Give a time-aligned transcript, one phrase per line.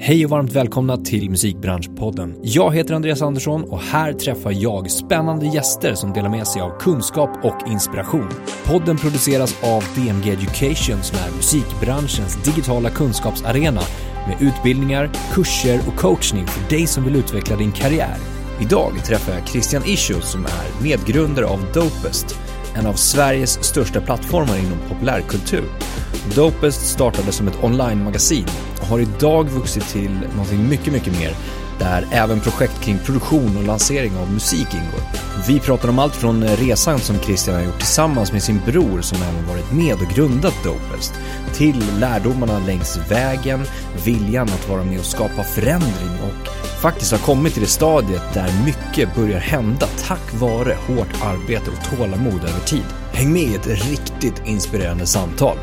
[0.00, 2.34] Hej och varmt välkomna till Musikbranschpodden.
[2.42, 6.78] Jag heter Andreas Andersson och här träffar jag spännande gäster som delar med sig av
[6.78, 8.28] kunskap och inspiration.
[8.64, 13.80] Podden produceras av DMG Education som är musikbranschens digitala kunskapsarena
[14.26, 18.16] med utbildningar, kurser och coachning för dig som vill utveckla din karriär.
[18.60, 22.38] Idag träffar jag Christian Ischios som är medgrundare av Dopest,
[22.78, 25.64] en av Sveriges största plattformar inom populärkultur.
[26.34, 28.46] Dopest startade som ett online-magasin
[28.80, 31.34] och har idag vuxit till någonting mycket, mycket mer
[31.78, 35.00] där även projekt kring produktion och lansering av musik ingår.
[35.48, 39.18] Vi pratar om allt från resan som Christian har gjort tillsammans med sin bror som
[39.22, 41.14] även varit med och grundat Dopest,
[41.54, 43.64] till lärdomarna längs vägen,
[44.04, 46.48] viljan att vara med och skapa förändring och
[46.82, 51.96] faktiskt har kommit till det stadiet där mycket börjar hända tack vare hårt arbete och
[51.96, 52.84] tålamod över tid.
[53.12, 55.56] Häng med i ett riktigt inspirerande samtal.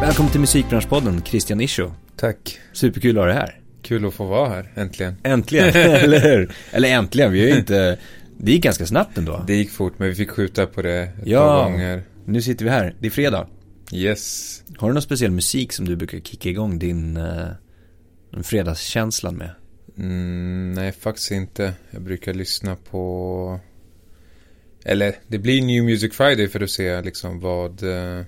[0.00, 1.90] Välkommen till Musikbranschpodden, Christian Ischo.
[2.16, 2.58] Tack.
[2.72, 3.60] Superkul att ha dig här.
[3.82, 5.14] Kul att få vara här, äntligen.
[5.22, 6.52] Äntligen, eller hur?
[6.72, 7.98] Eller äntligen, vi har ju inte...
[8.40, 9.44] Det gick ganska snabbt ändå.
[9.46, 11.40] Det gick fort, men vi fick skjuta på det ett Ja.
[11.46, 12.02] par gånger.
[12.24, 13.46] Nu sitter vi här, det är fredag.
[13.92, 14.62] Yes.
[14.76, 17.48] Har du någon speciell musik som du brukar kicka igång din uh,
[18.42, 19.50] fredagskänslan med?
[19.98, 21.72] Mm, nej, faktiskt inte.
[21.90, 23.60] Jag brukar lyssna på...
[24.84, 28.24] Eller, det blir New Music Friday för att se liksom vad, eh,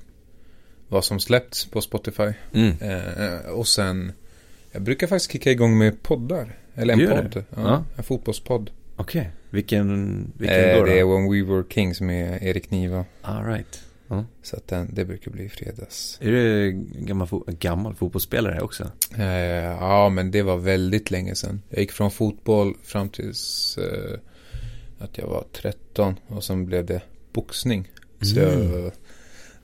[0.90, 2.32] vad som släppts på Spotify.
[2.52, 2.74] Mm.
[2.80, 4.12] Eh, och sen,
[4.72, 6.56] jag brukar faktiskt kicka igång med poddar.
[6.74, 7.44] Eller en podd.
[7.50, 7.84] Ja, Ja.
[7.96, 8.70] En fotbollspodd.
[8.96, 10.84] Okej, vilken, vilken Eh, då?
[10.84, 11.04] det är?
[11.04, 13.04] When We Were Kings med Erik Niva.
[13.22, 13.80] All right.
[14.42, 16.18] Så att den, det brukar bli i fredags.
[16.20, 18.90] Är du gammal, fo- gammal fotbollsspelare också?
[19.18, 19.24] Eh,
[19.64, 21.62] ja, men det var väldigt länge sedan.
[21.68, 24.18] Jag gick från fotboll fram tills eh,
[24.98, 27.00] att jag var 13 och sen blev det
[27.32, 27.88] boxning.
[28.20, 28.72] Så Mm.
[28.82, 28.92] jag,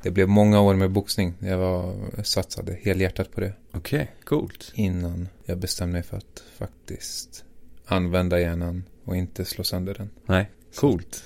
[0.02, 1.34] det blev många år med boxning.
[1.38, 4.72] Jag, var, satsade helhjärtat på det Okej, coolt.
[4.74, 7.44] innan jag bestämde mig för att faktiskt
[7.86, 10.10] använda hjärnan och inte slå sönder den.
[10.26, 11.24] Nej, coolt.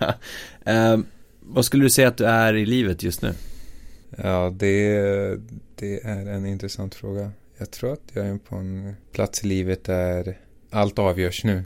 [0.64, 1.06] Ehm,
[1.40, 3.34] vad skulle du säga att du är i livet just nu?
[4.16, 5.00] Ja, det,
[5.76, 7.30] det är en intressant fråga.
[7.58, 10.38] Jag tror att jag är på en plats i livet där
[10.70, 11.64] allt avgörs nu.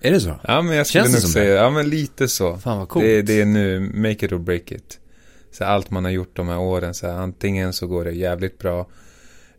[0.00, 0.40] Är det så?
[0.44, 2.56] Ja, men jag skulle Känns det nog säga, ja men lite så.
[2.56, 3.04] Fan vad coolt.
[3.04, 5.00] Det, det är nu, make it or break it.
[5.52, 8.86] Så allt man har gjort de här åren, så antingen så går det jävligt bra,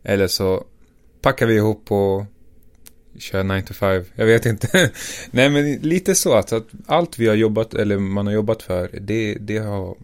[0.02, 0.64] eller så
[1.22, 2.24] packar vi ihop och
[3.18, 4.04] kör 9 to 5.
[4.14, 4.90] Jag vet inte.
[5.30, 8.90] Nej men lite så att, att allt vi har jobbat, eller man har jobbat för,
[9.00, 9.96] det, det har,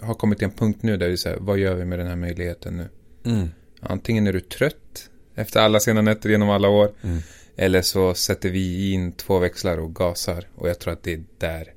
[0.00, 2.16] har kommit till en punkt nu där vi säger, vad gör vi med den här
[2.16, 2.88] möjligheten nu?
[3.32, 3.48] Mm.
[3.80, 7.18] Antingen är du trött efter alla sena nätter genom alla år, Mm.
[7.56, 10.44] eller så sätter vi in två växlar och gasar.
[10.54, 11.72] Och jag tror att det är där,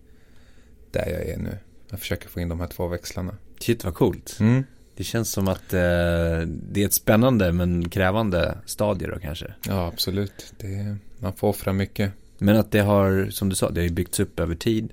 [0.91, 1.57] där jag är nu.
[1.89, 3.35] Jag försöker få in de här två växlarna.
[3.59, 4.37] Shit vad coolt.
[4.39, 4.63] Mm.
[4.95, 5.79] Det känns som att eh,
[6.47, 9.53] det är ett spännande men krävande stadie då kanske.
[9.67, 10.53] Ja, absolut.
[10.59, 12.11] Det, man får offra mycket.
[12.37, 14.89] Men att det har, som du sa, det har ju byggts upp över tid.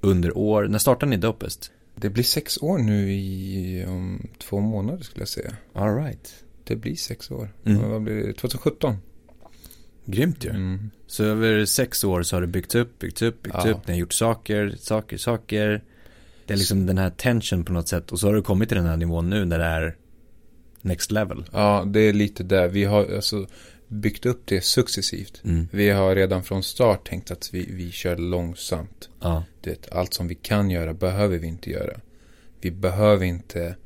[0.00, 0.68] Under år.
[0.68, 1.70] När startade ni Dopest?
[1.94, 5.56] Det blir sex år nu i om två månader skulle jag säga.
[5.72, 6.34] All right.
[6.64, 7.54] Det blir sex år.
[7.64, 7.90] Mm.
[7.90, 8.32] Vad blir det?
[8.32, 8.96] 2017?
[10.04, 10.50] Grymt ju.
[10.50, 10.90] Mm.
[11.06, 13.70] Så över sex år så har det byggts upp, byggts upp, byggts Ja.
[13.70, 13.86] upp.
[13.86, 15.82] Ni har gjort saker, saker, saker.
[16.50, 18.12] Det är liksom den här tension på något sätt.
[18.12, 19.96] Och så har du kommit till den här nivån nu där det är
[20.80, 21.44] next level.
[21.52, 22.68] Ja, det är lite där.
[22.68, 23.46] Vi har alltså
[23.88, 25.40] byggt upp det successivt.
[25.44, 25.68] Mm.
[25.72, 29.08] Vi har redan från start tänkt att vi, vi kör långsamt.
[29.20, 29.44] Ja.
[29.60, 32.00] Du vet, allt som vi kan göra behöver vi inte göra.
[32.60, 33.76] Vi behöver inte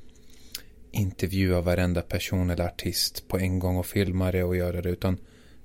[0.92, 4.90] intervjua varenda person eller artist på en gång och filma det och göra det.
[4.90, 5.18] Utan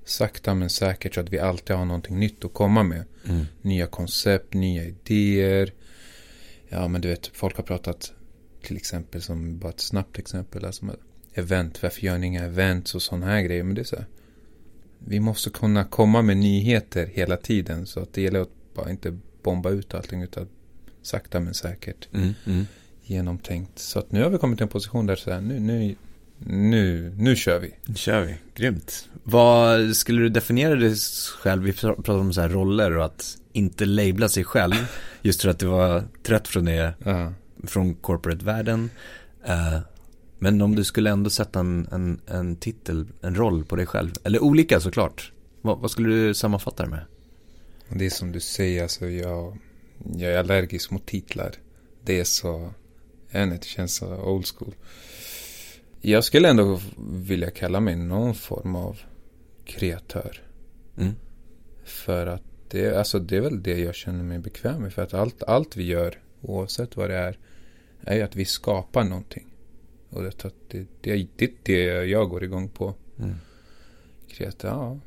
[0.04, 3.04] sakta men säkert så att vi alltid har någonting nytt att komma med.
[3.28, 3.44] Mm.
[3.62, 5.72] Nya koncept, nya idéer.
[6.72, 8.12] Ja men du vet, folk har pratat
[8.62, 10.64] till exempel som bara ett snabbt exempel.
[10.64, 10.86] Alltså
[11.34, 13.62] event, varför gör ni inga events och sådana här grejer.
[13.64, 14.06] Men det är så här.
[14.98, 17.86] Vi måste kunna komma med nyheter hela tiden.
[17.86, 20.48] Så att det gäller att bara inte bomba ut allting utan
[21.02, 22.34] sakta men säkert Mm.
[22.46, 22.66] Mm.
[23.02, 23.78] genomtänkt.
[23.78, 25.96] Så att nu har vi kommit till en position där så här, nu, nu,
[26.38, 27.74] nu, nu kör vi.
[27.86, 28.34] Nu kör vi.
[28.54, 29.08] Grymt.
[29.22, 30.96] Vad skulle du definiera dig
[31.42, 31.62] själv?
[31.62, 34.74] Vi pratade om så här roller och att inte labla sig själv.
[35.22, 37.32] Just för att du var trött från det, Ja.
[37.64, 38.90] från corporate-världen.
[39.44, 39.78] Eh,
[40.38, 44.12] men om du skulle ändå sätta en, en, en titel, en roll på dig själv.
[44.24, 45.32] Eller olika såklart.
[45.62, 47.04] Vad, vad skulle du sammanfatta det med?
[47.88, 49.58] Det är som du säger, alltså jag,
[50.16, 51.52] jag är allergisk mot titlar.
[52.04, 52.72] Det är så,
[53.30, 54.74] jag vet inte, det känns så old school.
[56.00, 58.98] Jag skulle ändå vilja kalla mig någon form av
[59.64, 60.42] kreatör.
[60.96, 61.12] Mm.
[61.84, 64.92] För att det, alltså det är väl det jag känner mig bekväm med.
[64.92, 67.38] För att allt, allt vi gör, oavsett vad det är,
[68.00, 69.46] är ju att vi skapar någonting.
[70.10, 72.94] Och det, det, det är det jag går igång på.
[73.18, 73.34] Mm.
[74.28, 74.98] Kreativ, ja.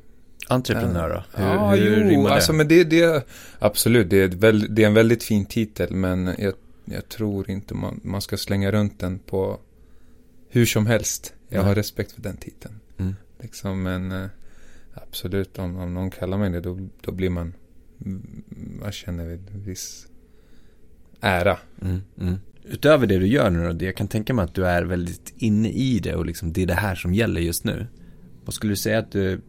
[0.48, 1.42] Entreprenör då?
[1.42, 2.32] Hur, ja, hur jo, det?
[2.32, 3.26] alltså men det, det,
[3.58, 7.74] absolut, det är, väl, det är en väldigt fin titel, men jag, jag tror inte
[7.74, 9.58] man, man ska slänga runt den på
[10.48, 11.34] hur som helst.
[11.48, 11.68] Jag Nej.
[11.68, 12.74] har respekt för den titeln.
[12.98, 13.14] Mm.
[13.38, 14.26] Liksom, men eh,
[14.94, 17.54] absolut, om, om någon kallar mig det, då, då blir man,
[18.04, 18.44] mm,
[18.80, 20.06] man känner en viss
[21.20, 21.58] ära.
[21.82, 22.34] Mm, mm.
[22.64, 25.68] Utöver det du gör nu då, jag kan tänka mig att du är väldigt inne
[25.68, 27.86] i det och liksom det är det här som gäller just nu.
[28.44, 29.40] Vad skulle du säga att du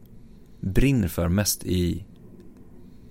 [0.59, 2.05] brinner för mest i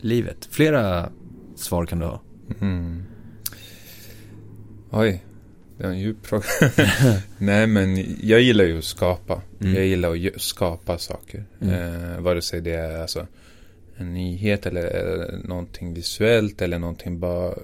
[0.00, 0.48] livet?
[0.50, 1.10] Flera
[1.54, 2.22] svar kan du ha.
[2.60, 3.02] Mm.
[4.90, 5.25] Oj,
[5.76, 6.44] det var en djup fråga.
[7.38, 9.42] Nej, men jag gillar ju att skapa.
[9.60, 9.74] Mm.
[9.74, 11.44] Jag gillar att skapa saker.
[11.60, 11.74] Mm.
[11.74, 13.26] Eh, vare sig det är alltså
[13.96, 17.54] en nyhet eller eh, någonting visuellt eller någonting bara...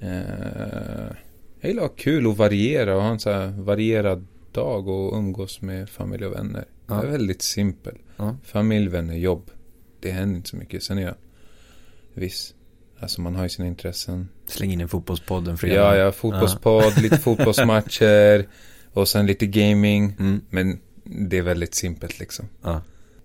[0.00, 1.12] Eh,
[1.60, 5.18] jag gillar att ha kul och variera och ha en så här varierad dag och
[5.18, 6.64] umgås med familj och vänner.
[6.86, 6.94] Ja.
[6.94, 7.98] Jag är väldigt simpel.
[8.16, 8.36] Ja.
[8.44, 9.50] Familj, vänner, jobb.
[10.00, 10.82] Det händer inte så mycket.
[10.82, 11.14] Sen är jag
[12.14, 12.54] viss.
[13.02, 14.28] Alltså man har ju sina intressen.
[14.46, 15.74] Släng in en fotbollspodd en fredag.
[15.74, 18.46] Ja, ja, fotbollspodd, lite fotbollsmatcher
[18.92, 20.16] och sen lite gaming.
[20.18, 20.40] Mm.
[20.50, 22.48] Men det är väldigt simpelt liksom.
[22.62, 22.82] Ja.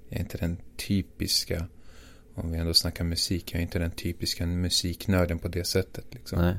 [0.10, 0.58] Jag är inte den
[0.88, 1.66] typiska,
[2.36, 6.40] om vi ändå snackar musik, jag är inte den typiska musiknörden på det sättet liksom.
[6.42, 6.56] Nej.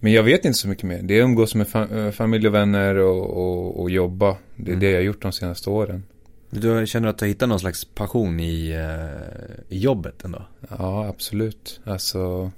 [0.00, 1.02] Men jag vet inte så mycket mer.
[1.02, 4.36] Det är umgås med fa- eh, familj och vänner och, och, och jobba.
[4.56, 4.80] Det är Mm.
[4.80, 6.02] det jag har gjort de senaste åren.
[6.50, 10.42] Du känner att du har hittat någon slags passion i, eh, i jobbet ändå?
[10.78, 11.80] Ja, absolut.
[11.84, 12.50] Alltså,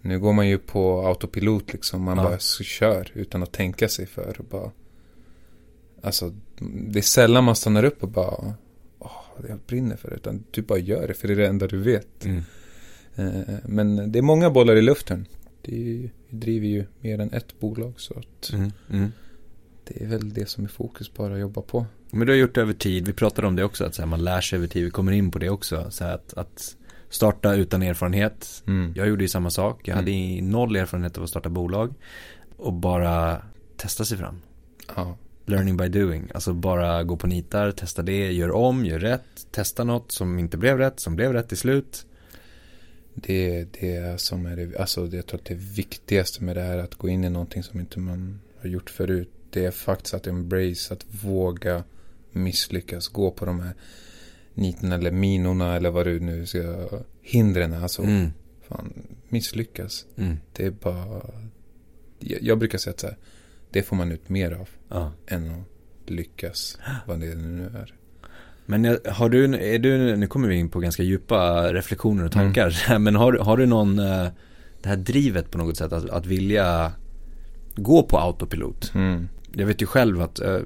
[0.00, 2.02] nu går man ju på autopilot liksom.
[2.02, 2.24] Man Ja.
[2.24, 4.36] bara kör utan att tänka sig för.
[4.38, 4.70] Och bara,
[6.02, 6.32] alltså,
[6.88, 8.54] det är sällan man stannar upp och bara,
[8.98, 9.12] åh,
[9.48, 10.16] jag brinner för det.
[10.16, 12.24] Utan du bara gör det, för det är det enda du vet.
[12.24, 12.42] Mm.
[13.16, 15.26] Eh, men det är många bollar i luften.
[15.62, 18.72] Det driver ju mer än ett bolag, så att Mm.
[18.90, 19.12] Mm.
[19.94, 21.86] Det är väl det som är fokus bara att jobba på.
[22.10, 24.06] Men du har gjort det över tid, vi pratade om det också, att så här,
[24.06, 25.86] man lär sig över tid, vi kommer in på det också.
[25.90, 26.76] Så här, att, att
[27.08, 28.62] starta utan erfarenhet.
[28.66, 28.92] Mm.
[28.96, 29.98] Jag gjorde ju samma sak, jag Mm.
[30.04, 31.94] hade i- noll erfarenhet av att starta bolag.
[32.56, 33.42] Och bara
[33.76, 34.40] testa sig fram.
[34.96, 35.16] Ja.
[35.46, 39.84] Learning by doing, alltså bara gå på nitar, testa det, gör om, gör rätt, testa
[39.84, 42.06] något som inte blev rätt, som blev rätt till slut.
[43.14, 46.78] Det är det som är det, alltså jag tror att det viktigaste med det här
[46.78, 49.30] att gå in i någonting som inte man har gjort förut.
[49.50, 51.84] Det är faktiskt att embrace, att våga
[52.32, 53.74] misslyckas, gå på de här
[54.54, 56.88] nitarna eller minorna eller vad du nu ska,
[57.22, 58.30] hindren, alltså Mm.
[58.68, 58.92] fan,
[59.28, 60.06] misslyckas.
[60.16, 60.36] Mm.
[60.52, 61.20] Det är bara,
[62.18, 63.16] jag, jag brukar säga att så här,
[63.70, 65.12] det får man ut mer av Ja.
[65.26, 67.94] än att lyckas, vad det nu är.
[68.66, 69.44] Men har du,
[69.74, 72.98] är du, nu kommer vi in på ganska djupa reflektioner och tankar.
[72.98, 74.26] Men har, har du någon, eh,
[74.82, 76.92] det här drivet på något sätt att, att vilja
[77.74, 78.92] gå på autopilot?
[78.94, 79.28] Mm.
[79.52, 80.58] Jag vet ju själv att eh,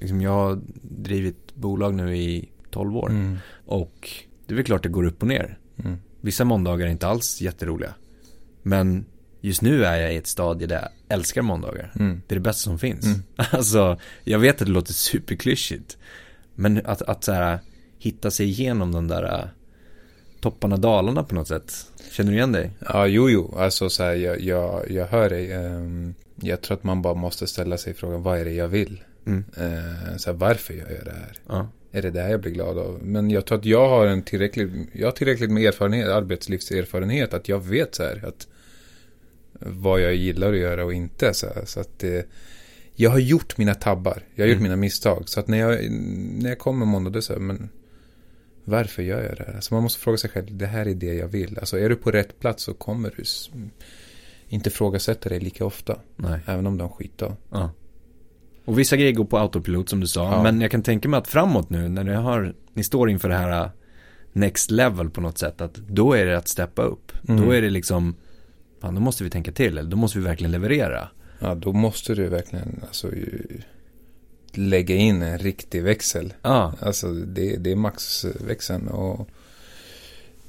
[0.00, 3.10] liksom jag har drivit bolag nu i 12 år.
[3.10, 3.38] Mm.
[3.66, 4.10] Och
[4.46, 5.58] det är väl klart det går upp och ner.
[5.84, 5.96] Mm.
[6.20, 7.94] Vissa måndagar är inte alls jätteroliga.
[8.62, 9.04] Men
[9.40, 11.92] just nu är jag i ett stadie där jag älskar måndagar.
[12.00, 12.22] Mm.
[12.26, 13.04] Det är det bästa som finns.
[13.06, 13.22] Mm.
[13.36, 15.98] Alltså, jag vet att det låter superklyschigt.
[16.54, 17.58] Men att, att så här,
[17.98, 19.44] hitta sig igenom de där äh,
[20.40, 21.72] topparna, dalarna på något sätt.
[22.12, 22.70] Känner du igen dig?
[22.78, 23.54] Ja, jo, jo.
[23.58, 25.52] Alltså så här, jag, jag, jag hör dig.
[25.52, 29.04] Ehm, jag tror att man bara måste ställa sig frågan, vad är det jag vill?
[29.26, 29.44] Mm.
[29.56, 31.38] Eh, så här, varför gör jag det här?
[31.48, 31.68] Ja.
[31.92, 33.00] Är det det här jag blir glad av?
[33.02, 37.48] Men jag tror att jag har en tillräckligt, jag har tillräckligt med erfarenhet, arbetslivserfarenhet, att
[37.48, 38.46] jag vet så här att
[39.60, 41.34] vad jag gillar att göra och inte.
[41.34, 42.26] Så, här, så att det,
[42.94, 44.62] jag har gjort mina tabbar, jag har gjort Mm.
[44.62, 45.28] mina misstag.
[45.28, 45.90] Så att när jag,
[46.42, 47.68] när jag kommer måndag, då så här, men
[48.64, 49.54] varför gör jag det här?
[49.54, 51.58] Alltså man måste fråga sig själv, det här är det jag vill.
[51.58, 53.24] Alltså är du på rätt plats så kommer du
[54.54, 55.98] inte ifrågasätta dig lika ofta.
[56.16, 56.40] Nej.
[56.46, 57.36] Även om de skitdag.
[57.50, 57.70] Ja.
[58.64, 60.32] Och vissa grejer går på autopilot som du sa.
[60.32, 60.42] Ja.
[60.42, 63.34] Men jag kan tänka mig att framåt nu när ni har, ni står inför det
[63.34, 63.70] här äh,
[64.32, 65.60] next level på något sätt.
[65.60, 67.12] Att då är det att steppa upp.
[67.28, 67.44] Mm.
[67.44, 68.14] Då är det liksom,
[68.80, 69.78] fan då måste vi tänka till.
[69.78, 71.08] Eller då måste vi verkligen leverera.
[71.38, 73.60] Ja, då måste du verkligen alltså, ju,
[74.52, 76.34] lägga in en riktig växel.
[76.42, 76.74] Ja.
[76.80, 79.28] Alltså det, det är maxväxeln och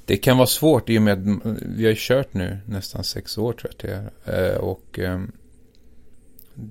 [0.06, 3.52] det kan vara svårt i och med att vi har kört nu nästan sex år
[3.52, 4.52] tror jag det är.
[4.54, 5.32] Eh, Och ehm,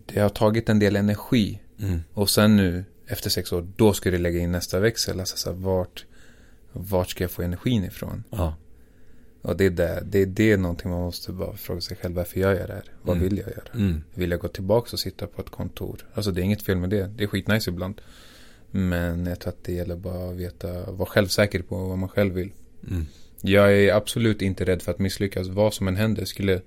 [0.05, 1.61] det har tagit en del energi.
[1.79, 1.99] Mm.
[2.13, 5.19] Och sen nu efter sex år, då ska du lägga in nästa växel.
[5.19, 6.05] Alltså så här, vart,
[6.71, 8.23] vart ska jag få energin ifrån?
[8.29, 8.55] Ja.
[9.41, 12.15] Och det är det, det är det någonting man måste bara fråga sig själv.
[12.15, 12.83] Varför gör jag det här?
[13.01, 13.29] Vad Mm.
[13.29, 13.63] vill jag göra?
[13.73, 14.03] Mm.
[14.13, 16.07] Vill jag gå tillbaka och sitta på ett kontor?
[16.13, 17.11] Alltså det är inget fel med det.
[17.17, 18.01] Det är skitnice ibland.
[18.71, 22.33] Men jag tror att det gäller bara att veta, vara självsäker på vad man själv
[22.33, 22.51] vill.
[22.87, 23.05] Mm.
[23.47, 25.47] Jag är absolut inte rädd för att misslyckas.
[25.47, 26.25] Vad som än händer.
[26.25, 26.61] Skulle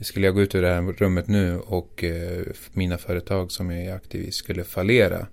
[0.00, 3.84] skulle jag gå ut ur det här rummet nu och eh, mina företag som jag
[3.84, 5.26] är aktiv i skulle fallera.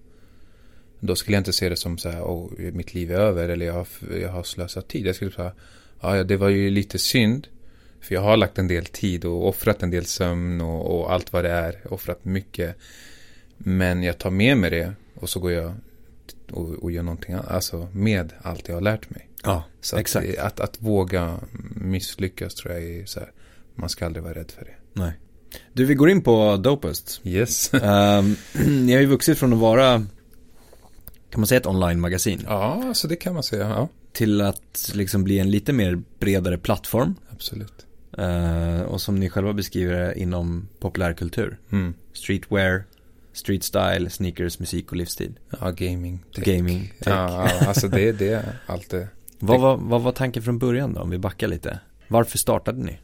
[1.00, 3.65] Då skulle jag inte se det som så här, oh, mitt liv är över eller
[3.65, 3.88] jag har,
[4.22, 5.05] jag har slösat tid.
[5.05, 5.51] Jag skulle säga,
[6.01, 7.48] ja det var ju lite synd.
[8.01, 11.34] För jag har lagt en del tid och offrat en del sömn och, och allt
[11.34, 11.93] vad det är.
[11.93, 12.75] Offrat mycket.
[13.57, 15.74] Men jag tar med mig det och så går jag
[16.51, 19.26] och, och gör någonting alltså med allt jag har lärt mig.
[19.48, 20.38] Ja, så exakt.
[20.38, 21.39] Att, att, att, våga
[21.75, 23.32] misslyckas tror jag är så här,
[23.75, 24.75] man ska aldrig vara rädd för det.
[24.94, 25.13] Nej.
[25.74, 27.22] Du, vi går in på Dopest.
[27.24, 27.74] Yes.
[27.74, 28.36] um,
[28.86, 30.06] ni har ju vuxit från att vara,
[31.30, 32.42] kan man säga ett online-magasin?
[32.46, 33.88] Ja, alltså det kan man säga, ja.
[34.13, 37.16] Till att liksom bli en lite mer bredare plattform.
[37.30, 37.86] Absolut.
[38.20, 41.58] Uh, och som ni själva beskriver inom populärkultur.
[41.72, 41.94] Mm.
[42.13, 42.84] Streetwear,
[43.34, 45.39] street style, sneakers, musik och livsstil.
[45.60, 46.24] Ja, gaming.
[46.36, 46.46] Tech.
[46.46, 47.13] Gaming, tech.
[47.13, 49.08] Ja, alltså det, det är allt det
[49.39, 51.79] vad, var, vad var tanken från början då, om vi backar lite?
[52.08, 53.00] Varför startade ni?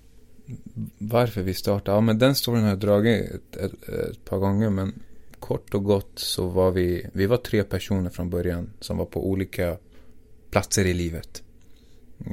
[0.98, 1.98] Varför vi startade?
[1.98, 4.94] Ja, men den storyn har jag dragit ett, ett, ett, par gånger, men
[5.40, 9.30] kort och gott så var vi, vi var tre personer från början som var på
[9.30, 9.78] olika
[10.52, 11.44] platser i livet.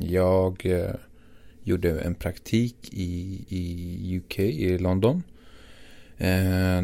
[0.00, 0.94] Jag eh,
[1.62, 5.22] gjorde en praktik i, i UK, i London.
[6.18, 6.82] Eh,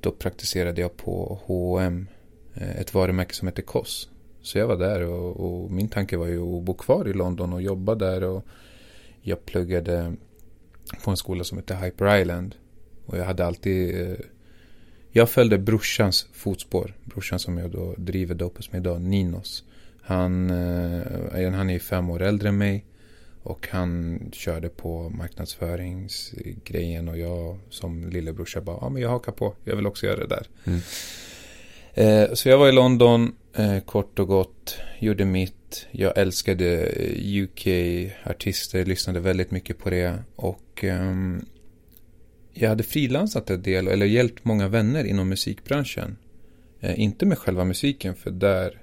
[0.00, 2.06] då praktiserade jag på H&M
[2.54, 4.08] ett varumärke som heter Koss.
[4.48, 7.52] Så jag var där och, och, min tanke var ju att bo kvar i London
[7.52, 8.24] och jobba där.
[8.24, 8.44] Och
[9.22, 10.14] jag pluggade
[11.04, 12.54] på en skola som heter Hyper Island.
[13.06, 14.00] Och jag hade alltid...
[14.00, 14.16] Eh,
[15.10, 16.94] jag följde brorsans fotspår.
[17.04, 19.64] Brorsan som jag då driver Dopus med idag, Ninos.
[20.02, 22.84] Han, eh, han är ju fem år äldre än mig.
[23.42, 29.54] Och han körde på marknadsföringsgrejen och jag som lillebrorsa bara, ja men jag hakar på,
[29.64, 30.46] jag vill också göra det där.
[30.64, 30.80] Mm.
[31.94, 35.86] Eh, så jag var i London, eh, kort och gott, gjorde mitt.
[35.90, 40.22] Jag älskade eh, UK-artister, lyssnade väldigt mycket på det.
[40.36, 41.44] Och ehm,
[42.52, 46.16] jag hade frilansat en del, eller hjälpt många vänner inom musikbranschen.
[46.80, 48.82] Eh, inte med själva musiken, för där,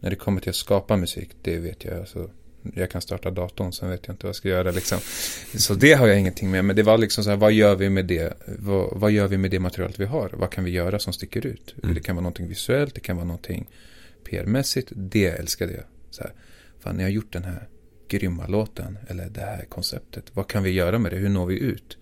[0.00, 1.98] när det kommer till att skapa musik, det vet jag.
[1.98, 2.30] Alltså,
[2.74, 4.98] jag kan starta datorn, sen vet jag inte vad jag ska göra liksom.
[5.54, 7.90] Så det har jag ingenting med, men det var liksom så här, vad gör vi
[7.90, 8.34] med det?
[8.46, 10.30] Vad, vad gör vi med det materialet vi har?
[10.32, 11.74] Vad kan vi göra som sticker ut?
[11.82, 11.94] Mm.
[11.94, 13.66] Det kan vara någonting visuellt, det kan vara någonting
[14.24, 14.92] PR-mässigt.
[14.94, 15.84] Det älskade jag.
[16.10, 16.32] Så här,
[16.80, 17.68] fan, ni har gjort den här
[18.08, 20.24] grymma låten, eller det här konceptet.
[20.32, 21.18] Vad kan vi göra med det?
[21.18, 21.98] Hur når vi ut?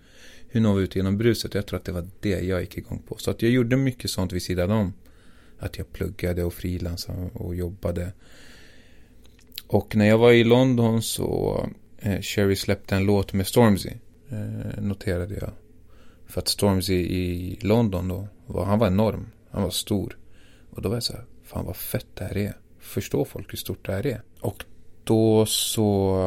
[0.49, 1.53] Hur når vi ut genom bruset?
[1.53, 3.17] Jag tror att det var det jag gick igång på.
[3.17, 4.93] Så att jag gjorde mycket sånt vid sidan om.
[5.59, 8.11] Att jag pluggade och frilansade och jobbade.
[9.69, 11.59] Och när jag var i London så
[11.99, 13.89] eh, Sherry släppte en låt med Stormzy.
[14.29, 15.51] Eh, noterade jag.
[16.27, 19.27] För att Stormzy i London då, var, han var enorm.
[19.51, 20.17] Han var stor.
[20.69, 22.53] Och då var jag så här, fan vad fett det här är.
[22.79, 24.21] Förstår folk hur stort det här är?
[24.39, 24.65] Och
[25.03, 26.17] då så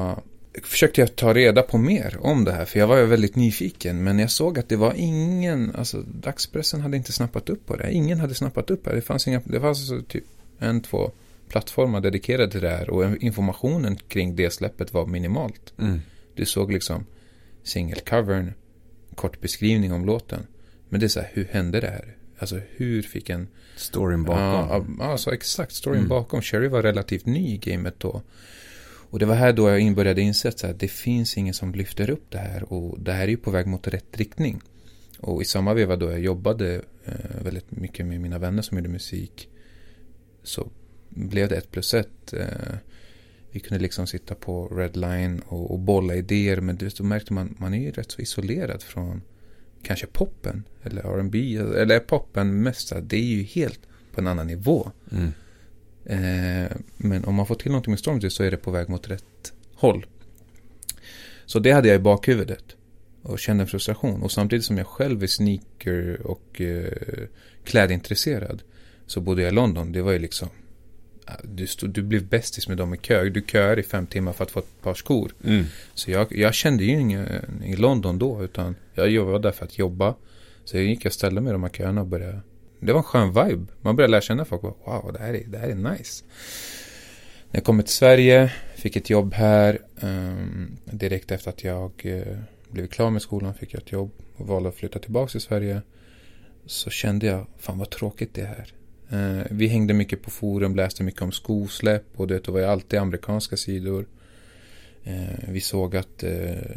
[0.55, 2.65] eh, försökte jag ta reda på mer om det här.
[2.65, 4.05] För jag var väldigt nyfiken.
[4.05, 7.93] Men jag såg att det var ingen, alltså dagspressen hade inte snappat upp på det.
[7.93, 8.95] Ingen hade snappat upp det.
[8.95, 10.25] Det fanns inga, det fanns alltså typ
[10.59, 11.11] en, två
[11.53, 15.73] plattformar dedikerade till det här och informationen kring det släppet var minimalt.
[15.79, 16.01] Mm.
[16.35, 17.07] Du såg liksom
[17.63, 18.53] singelcovern,
[19.15, 20.47] kort beskrivning om låten.
[20.89, 22.17] Men det är så här, hur hände det här?
[22.39, 23.49] Alltså hur fick en...
[23.77, 24.97] Storyn bakom.
[25.01, 26.09] Ja, alltså exakt, storyn mm.
[26.09, 26.43] bakom.
[26.43, 28.23] Sherry var relativt ny i gamet då.
[29.11, 32.31] Och det var här då jag började inse att det finns ingen som lyfter upp
[32.31, 34.61] det här och det här är ju på väg mot rätt riktning.
[35.19, 38.89] Och i samma veva då jag jobbade eh, väldigt mycket med mina vänner som gjorde
[38.89, 39.49] musik
[40.43, 40.69] så
[41.15, 42.33] blev det ett plus ett.
[42.33, 42.77] Eh,
[43.51, 47.75] vi kunde liksom sitta på Redline och, och bolla idéer men då märkte man man
[47.75, 49.23] är ju rätt så isolerad från
[49.83, 52.93] kanske poppen eller R&B eller poppen mest.
[53.03, 53.81] Det är ju helt
[54.15, 54.91] på en annan nivå.
[55.13, 55.33] Mm.
[56.05, 59.09] Eh, men om man får till någonting med Stormzy så är det på väg mot
[59.09, 60.07] rätt håll.
[61.47, 62.65] Så det hade jag i bakhuvudet.
[63.23, 64.23] Och kände en frustration.
[64.23, 67.29] Och samtidigt som jag själv är sneaker och eh,
[67.65, 68.63] klädintresserad.
[69.07, 69.93] Så bodde jag i London.
[69.93, 70.49] Det var ju liksom
[71.43, 73.25] du, stod, du blev bästis med dem i kö.
[73.25, 75.35] Du köar i fem timmar för att få ett par skor.
[75.45, 75.65] Mm.
[75.95, 77.27] Så jag, jag kände ju ingen
[77.65, 78.45] i London då.
[78.45, 80.15] Utan jag var där för att jobba.
[80.65, 82.41] Så jag gick och ställde mig i de här köerna och började.
[82.81, 83.67] Det var en skön vibe.
[83.81, 84.63] Man började lära känna folk.
[84.63, 86.25] Wow, det här är, det här är nice.
[87.51, 88.53] När jag kom till Sverige.
[88.75, 89.79] Fick ett jobb här.
[90.01, 92.39] Um, direkt efter att jag uh,
[92.71, 94.11] blev klar med skolan fick jag ett jobb.
[94.37, 95.83] Och valde att flytta tillbaka till Sverige.
[96.67, 98.73] Så kände jag, fan vad tråkigt det är här.
[99.13, 102.99] Eh, vi hängde mycket på forum, läste mycket om skosläpp och det var ju alltid
[102.99, 104.07] amerikanska sidor.
[105.05, 106.77] Eh, vi såg att eh,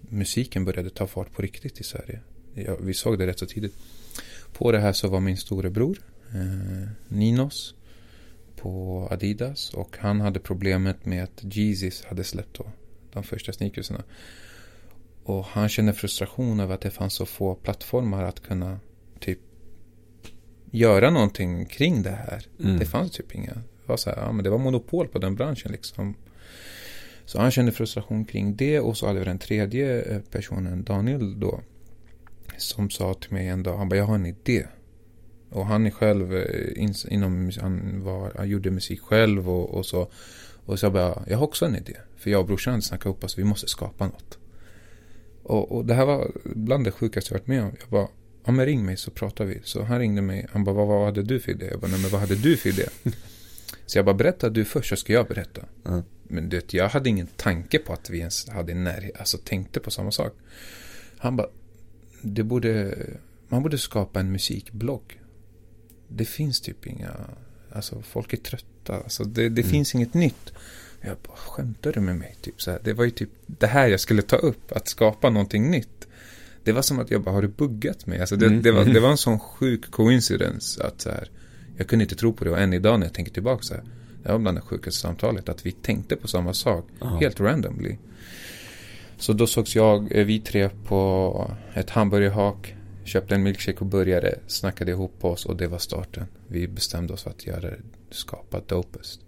[0.00, 2.20] musiken började ta fart på riktigt i Sverige.
[2.54, 3.74] Ja, vi såg det rätt så tidigt.
[4.52, 5.98] På det här så var min storebror
[6.34, 7.74] eh, Ninos
[8.56, 12.70] på Adidas och han hade problemet med att Jesus hade släppt då
[13.12, 14.02] de första sneakersarna.
[15.22, 18.80] Och han kände frustration över att det fanns så få plattformar att kunna
[19.20, 19.40] typ
[20.76, 22.46] göra någonting kring det här.
[22.64, 22.78] Mm.
[22.78, 23.54] Det fanns typ inga.
[23.54, 26.14] Det var, så här, ja, men det var monopol på den branschen liksom.
[27.24, 31.40] Så han kände frustration kring det och så hade vi den tredje eh, personen, Daniel
[31.40, 31.60] då.
[32.56, 34.66] Som sa till mig en dag, han bara jag har en idé.
[35.50, 39.86] Och han är själv eh, ins- inom, han, var, han gjorde musik själv och, och
[39.86, 40.08] så.
[40.66, 41.96] Och så jag bara, jag har också en idé.
[42.16, 44.38] För jag och brorsan snackat ihop oss, vi måste skapa något.
[45.42, 47.72] Och, och det här var bland det sjukaste jag varit med om.
[47.80, 48.08] Jag bara,
[48.46, 49.60] ja men ring mig så pratar vi.
[49.64, 51.66] Så han ringde mig, han bara, vad, vad hade du för idé?
[51.70, 52.86] Jag bara, nej men vad hade du för idé?
[53.86, 55.62] så jag bara, berätta du först så ska jag berätta.
[55.82, 56.02] Ja.
[56.22, 59.80] Men du vet, jag hade ingen tanke på att vi ens hade närhet, alltså tänkte
[59.80, 60.32] på samma sak.
[61.18, 61.48] Han bara,
[62.22, 62.98] det borde,
[63.48, 65.20] man borde skapa en musikblogg.
[66.08, 67.12] Det finns typ inga,
[67.72, 69.70] alltså folk är trötta, alltså det, det Mm.
[69.72, 70.52] finns inget nytt.
[71.00, 72.36] Jag bara, skämtar du med mig?
[72.40, 72.80] Typ så här.
[72.84, 75.88] Det var ju typ det här jag skulle ta upp, att skapa någonting nytt.
[76.66, 78.20] Det var som att jag bara, har du buggat mig?
[78.20, 78.62] Alltså det, Mm.
[78.62, 81.30] det, var, det var en sån sjuk coincidence att så här,
[81.76, 83.82] jag kunde inte tro på det och än idag när jag tänker tillbaka så här,
[84.22, 87.06] det var bland det sjukaste samtalet, att vi tänkte på samma sak, Ja.
[87.20, 87.96] helt randomly.
[89.18, 94.34] Så då sågs jag, eh, vi tre på ett hamburgerhak, köpte en milkshake och burgare,
[94.46, 96.24] snackade ihop oss och det var starten.
[96.48, 97.70] Vi bestämde oss för att göra,
[98.10, 99.20] skapa Dopest.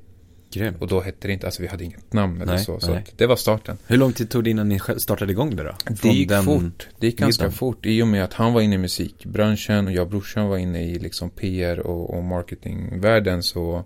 [0.50, 0.80] Grymt.
[0.80, 3.26] Och då hette det inte, alltså vi hade inget namn eller Nej, så, så det
[3.26, 3.78] var starten.
[3.86, 5.74] Hur lång tid tog det innan ni startade igång det då?
[6.02, 6.88] Det gick den- fort.
[6.98, 7.58] Det gick ganska middagen?
[7.58, 10.58] fort i och med att han var inne i musikbranschen och jag och brorsan var
[10.58, 13.84] inne i liksom PR och, och marketingvärlden så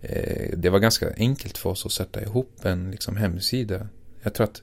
[0.00, 3.88] eh, det var ganska enkelt för oss att sätta ihop en liksom, hemsida.
[4.22, 4.62] Jag tror att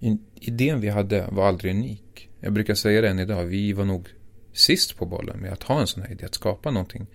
[0.00, 2.28] in, idén vi hade var aldrig unik.
[2.40, 4.08] Jag brukar säga det än idag, vi var nog
[4.52, 7.06] sist på bollen med att ha en sån här idé, att skapa någonting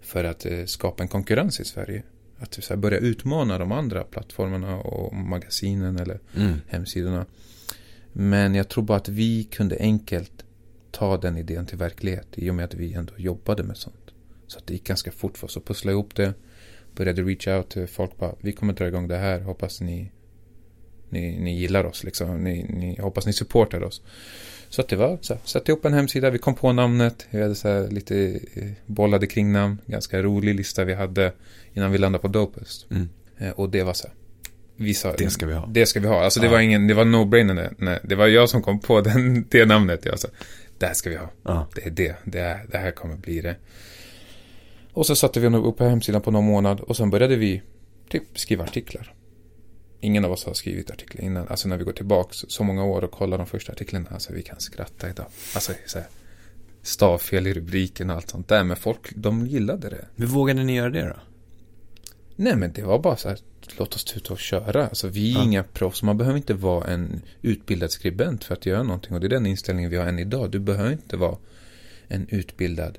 [0.00, 2.02] för att eh, skapa en konkurrens i Sverige.
[2.44, 6.60] Att så här, börja utmana de andra plattformarna och magasinen eller Mm.
[6.68, 7.26] hemsidorna.
[8.12, 10.44] Men jag tror bara att vi kunde enkelt
[10.90, 14.10] ta den idén till verklighet i och med att vi ändå jobbade med sånt.
[14.46, 16.34] Så att det gick ganska fort för oss att pussla ihop det.
[16.96, 20.10] Började reach out till folk bara, vi kommer dra igång det här, hoppas ni,
[21.08, 22.44] ni, ni gillar oss liksom.
[22.44, 24.02] Ni, ni, hoppas ni supportar oss.
[24.68, 27.42] Så att det var så här, satte ihop en hemsida, vi kom på namnet, vi
[27.42, 31.32] hade så här lite eh, bollade kring namn, ganska rolig lista vi hade
[31.74, 32.86] innan vi landade på Dopest.
[32.90, 33.08] Mm.
[33.38, 34.16] Eh, Och det var så här,
[34.76, 35.66] vi sa, Det ska vi ha.
[35.66, 36.24] det ska vi ha.
[36.24, 36.52] Alltså det Ja.
[36.52, 37.74] var ingen, det var no-brainer.
[37.78, 40.04] Nej, det var jag som kom på den, det namnet.
[40.04, 40.28] Jag sa,
[40.78, 41.30] det här ska vi ha.
[41.44, 41.68] Ja.
[41.74, 42.14] Det är det.
[42.24, 43.56] Det, är, det här kommer bli det.
[44.92, 47.62] Och så satte vi upp på hemsidan på någon månad och sen började vi
[48.08, 49.13] typ skriva artiklar.
[50.04, 51.48] Ingen av oss har skrivit artiklar innan.
[51.48, 54.06] Alltså när vi går tillbaks så många år och kollar de första artiklarna.
[54.10, 55.26] Alltså vi kan skratta idag.
[55.54, 56.06] Alltså så här,
[56.82, 58.64] stavfel i rubriken och allt sånt där.
[58.64, 60.04] Men folk, de gillade det.
[60.16, 61.16] Hur vågade ni göra det då?
[62.36, 63.38] Nej men det var bara så här,
[63.78, 64.86] låt oss tuta och köra.
[64.86, 65.44] Alltså vi är Ja.
[65.44, 66.02] inga proffs.
[66.02, 69.14] Man behöver inte vara en utbildad skribent för att göra någonting.
[69.14, 70.50] Och det är den inställningen vi har än idag.
[70.50, 71.36] Du behöver inte vara
[72.08, 72.98] en utbildad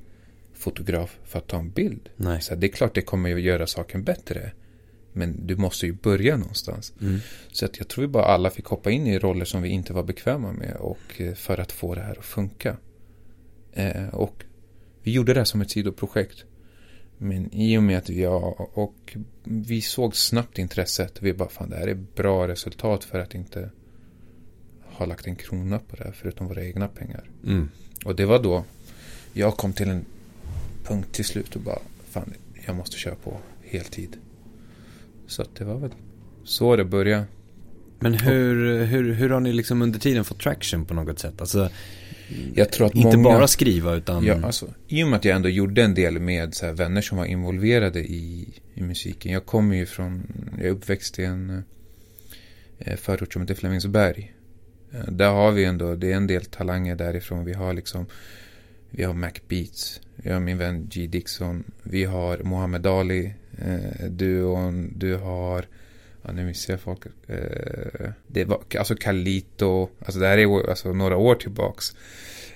[0.54, 2.10] fotograf för att ta en bild.
[2.16, 2.42] Nej.
[2.42, 4.52] Så här, det är klart det kommer ju göra saken bättre.
[5.16, 6.94] Men du måste ju börja någonstans.
[7.02, 7.20] Mm.
[7.52, 9.94] Så att jag tror vi bara alla fick hoppa in i roller som vi inte
[9.94, 10.76] var bekväma med.
[10.76, 12.78] Och eh, för att få det här att funka.
[13.74, 14.44] Eh, och
[15.04, 16.44] vi gjorde det här som ett sidoprojekt.
[17.18, 21.22] Men i och med att vi, ja, och vi såg snabbt intresset.
[21.22, 23.70] Vi bara, fan det här är bra resultat för att inte
[24.84, 27.30] ha lagt en krona på det här förutom våra egna pengar.
[27.46, 27.70] Mm.
[28.06, 28.64] Och det var då
[29.34, 30.06] jag kom till en
[30.84, 32.34] punkt till slut och bara, fan
[32.66, 34.18] jag måste köra på heltid.
[35.28, 35.92] Så att det var väl
[36.44, 37.26] så det började.
[38.00, 41.42] Men hur, hur, hur har ni liksom under tiden fått traction på något sätt?
[41.42, 41.70] Alltså,
[42.54, 43.38] Jag tror att inte många...
[43.38, 44.26] bara skriva utan...
[44.26, 47.02] Ja, alltså, I och med att jag ändå gjorde en del med så här, vänner
[47.02, 49.32] som var involverade i, i musiken.
[49.32, 51.64] Jag kommer ju från, jag är uppväxt i en
[52.80, 54.34] eh, förort som heter Flemingsberg.
[54.94, 57.46] Eh, där har vi ändå, det är en del talanger därifrån.
[57.46, 58.06] Vi har liksom,
[58.98, 64.06] vi har Mac Beats, vi har min vän G Dixon, vi har Mohammed Ali, eh,
[64.10, 65.66] duon, du har
[66.28, 67.06] Ja, nu missar jag folk.
[67.28, 71.96] Eh, det var, alltså Kalito, alltså det här är alltså, några år tillbaks.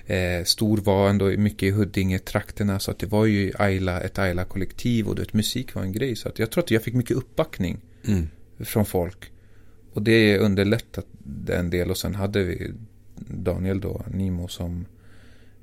[0.06, 5.08] Eh, stor var ändå mycket i Huddinge-trakterna så att det var ju Ayla, ett Ayla-kollektiv
[5.08, 6.16] och du vet, musik var en grej.
[6.16, 8.28] Så att jag tror att jag fick mycket uppbackning Mm.
[8.58, 9.32] från folk.
[9.92, 11.06] Och det underlättat
[11.48, 12.72] en del och sen hade vi
[13.28, 14.86] Daniel då, Nimo som,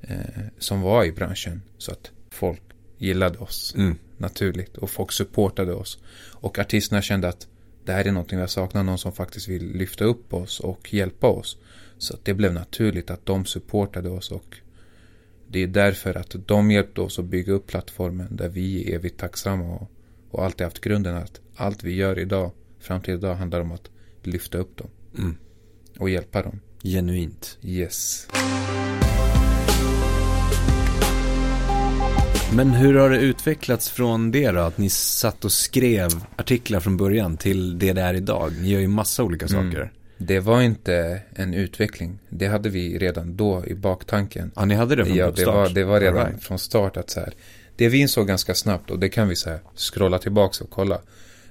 [0.00, 0.18] eh,
[0.58, 1.62] som var i branschen.
[1.78, 2.62] Så att folk
[2.98, 3.96] gillade oss Mm.
[4.16, 5.98] naturligt och folk supportade oss.
[6.32, 7.46] Och artisterna kände att
[7.84, 10.94] det här är någonting vi har saknat, någon som faktiskt vill lyfta upp oss och
[10.94, 11.58] hjälpa oss.
[11.98, 14.56] Så att det blev naturligt att de supportade oss och
[15.50, 19.20] det är därför att de hjälpte oss att bygga upp plattformen där vi är evigt
[19.20, 19.90] tacksamma och,
[20.30, 23.90] och alltid haft grunden att allt vi gör idag, fram till idag, handlar om att
[24.22, 25.36] lyfta upp dem Mm.
[25.98, 26.60] och hjälpa dem.
[26.82, 27.58] Genuint.
[27.62, 28.28] Yes.
[32.56, 34.60] Men hur har det utvecklats från det då?
[34.60, 38.52] Att ni satt och skrev artiklar från början till det det är idag.
[38.60, 39.70] Ni gör ju massa olika Mm.
[39.72, 39.92] saker.
[40.18, 42.18] Det var inte en utveckling.
[42.28, 44.50] Det hade vi redan då i baktanken.
[44.56, 45.54] Ja, ni hade det från Ja, det start?
[45.54, 46.42] var, det var redan right.
[46.42, 47.32] från start att så här.
[47.76, 51.00] Det vi insåg ganska snabbt och det kan vi så här scrolla tillbaka och kolla.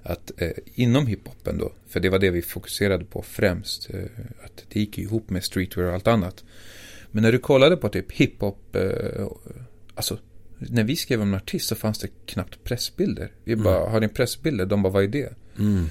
[0.03, 3.89] Att eh, inom hiphopen då, för det var det vi fokuserade på främst.
[3.89, 3.99] Eh,
[4.45, 6.43] att det gick ihop med streetwear och allt annat.
[7.11, 9.27] Men när du kollade på typ hiphop, eh,
[9.95, 10.17] alltså
[10.59, 13.31] när vi skrev om en artist så fanns det knappt pressbilder.
[13.43, 14.65] Vi bara, har ni pressbilder?
[14.65, 15.33] De bara, vad är det?
[15.59, 15.85] Mm.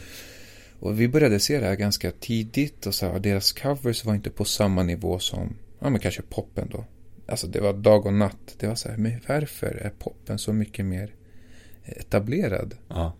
[0.80, 4.30] Och vi började se det här ganska tidigt och så här, deras covers var inte
[4.30, 6.84] på samma nivå som, ja men kanske poppen då.
[7.28, 8.56] Alltså det var dag och natt.
[8.58, 11.14] Det var så här, men varför är poppen så mycket mer
[11.84, 12.74] etablerad?
[12.88, 13.16] Ja.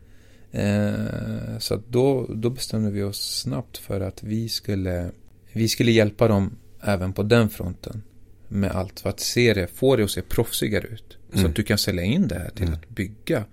[0.52, 5.10] Eh, så då, då bestämde vi oss snabbt för att vi skulle,
[5.52, 8.02] vi skulle hjälpa dem även på den fronten.
[8.48, 11.18] Med allt för att se det, få det att se proffsigare ut.
[11.32, 11.50] Så Mm.
[11.50, 12.74] att du kan sälja in det här till Mm.
[12.74, 13.44] att bygga.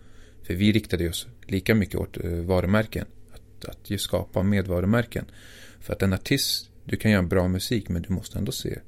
[0.44, 3.06] För vi riktade oss lika mycket åt eh, varumärken.
[3.34, 5.26] Att, att ju skapa med varumärken.
[5.80, 8.80] För att en artist, du kan göra bra musik men du måste ändå se.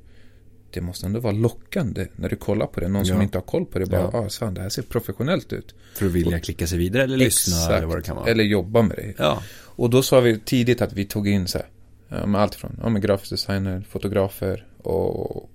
[0.72, 2.88] Det måste ändå vara lockande när du kollar på det.
[2.88, 3.24] Någon som Ja.
[3.24, 4.20] inte har koll på det bara, Ja.
[4.20, 5.76] ah, fan det här ser professionellt ut.
[5.94, 7.74] För att vilja klicka sig vidare eller lyssna Exakt.
[7.78, 8.30] eller vad det kan vara.
[8.32, 9.14] Eller jobba med det.
[9.18, 9.44] Ja.
[9.58, 13.02] Och då sa vi tidigt att vi tog in så här, allt från ja, med
[13.02, 15.50] grafisk designer, fotografer och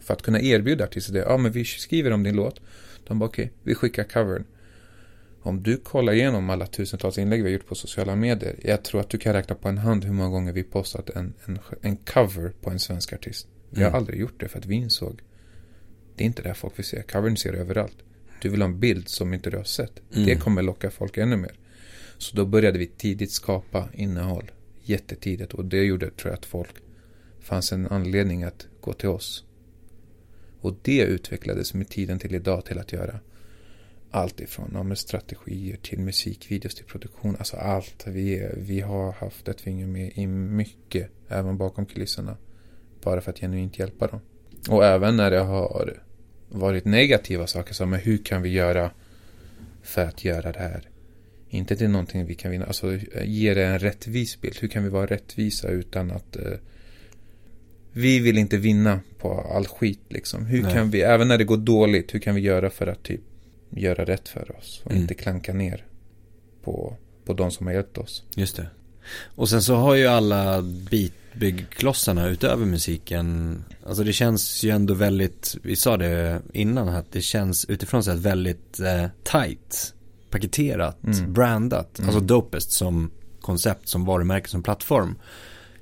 [0.00, 1.18] för att kunna erbjuda artister det.
[1.18, 2.60] Ja, men vi skriver om din låt.
[3.06, 4.44] De bara okej, vi skickar covern.
[5.42, 8.56] Om du kollar igenom alla tusentals inlägg vi har gjort på sociala medier.
[8.62, 11.32] Jag tror att du kan räkna på en hand hur många gånger vi postat en,
[11.46, 13.48] en, en cover på en svensk artist.
[13.70, 13.98] Vi har Mm.
[13.98, 15.20] aldrig gjort det för att vi insåg.
[16.16, 17.02] Det är inte det folk vill se.
[17.02, 17.96] Covern ser överallt.
[18.42, 19.92] Du vill ha en bild som inte du har sett.
[20.14, 20.26] Mm.
[20.26, 21.52] Det kommer locka folk ännu mer.
[22.18, 24.50] Så då började vi tidigt skapa innehåll.
[24.82, 25.54] Jättetidigt.
[25.54, 26.70] Och det gjorde, tror jag, att folk
[27.40, 29.44] fanns en anledning att gå till oss.
[30.60, 33.20] Och det utvecklades med tiden till idag till att göra
[34.10, 37.36] allt ifrån ja, med strategier till musikvideos till produktion.
[37.38, 38.06] Alltså allt.
[38.06, 42.36] Vi, vi har haft ett finger med i mycket, även bakom kulisserna.
[43.02, 44.20] Bara för att genuint hjälpa dem.
[44.68, 46.00] Och även när det har
[46.48, 48.90] varit negativa saker som men hur kan vi göra
[49.82, 50.88] för att göra det här?
[51.48, 54.56] Inte till någonting vi kan vinna, alltså ge det en rättvis bild.
[54.60, 56.52] Hur kan vi vara rättvisa utan att eh,
[57.92, 60.46] vi vill inte vinna på all skit liksom.
[60.46, 60.74] Hur Nej.
[60.74, 63.20] kan vi, även när det går dåligt, hur kan vi göra för att typ
[63.70, 65.02] göra rätt för oss och Mm.
[65.02, 65.84] inte klanka ner
[66.64, 68.24] på, på de som har hjälpt oss.
[68.36, 68.66] Just det.
[69.34, 75.56] Och sen så har ju alla bitbyggklossarna utöver musiken, alltså det känns ju ändå väldigt,
[75.62, 79.94] vi sa det innan att det känns utifrån sett väldigt eh, tight,
[80.30, 81.32] paketerat, Mm.
[81.32, 82.08] brandat, Mm.
[82.08, 85.14] alltså dopest som koncept, som varumärke, som plattform.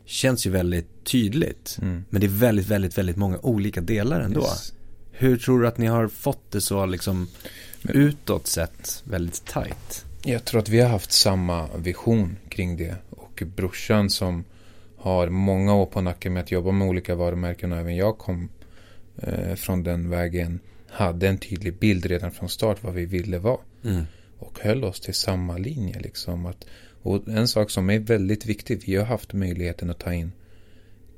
[0.09, 1.79] Känns ju väldigt tydligt.
[1.83, 2.05] Mm.
[2.11, 4.41] Men det är väldigt, väldigt, väldigt många olika delar ändå.
[4.41, 4.73] Yes.
[5.11, 7.29] Hur tror du att ni har fått det så liksom
[7.83, 10.05] utåt sett väldigt tight?
[10.25, 12.95] Jag tror att vi har haft samma vision kring det.
[13.11, 14.45] Och brorsan som
[14.97, 18.49] har många år på nacken med att jobba med olika varumärken och även jag kom
[19.23, 20.61] eh, från den vägen.
[20.91, 23.61] Hade en tydlig bild redan från start vad vi ville vara.
[23.85, 24.05] Mm.
[24.39, 26.47] Och höll oss till samma linje liksom.
[26.47, 26.67] Att,
[27.03, 28.83] och en sak som är väldigt viktig.
[28.87, 30.33] Vi har haft möjligheten att ta in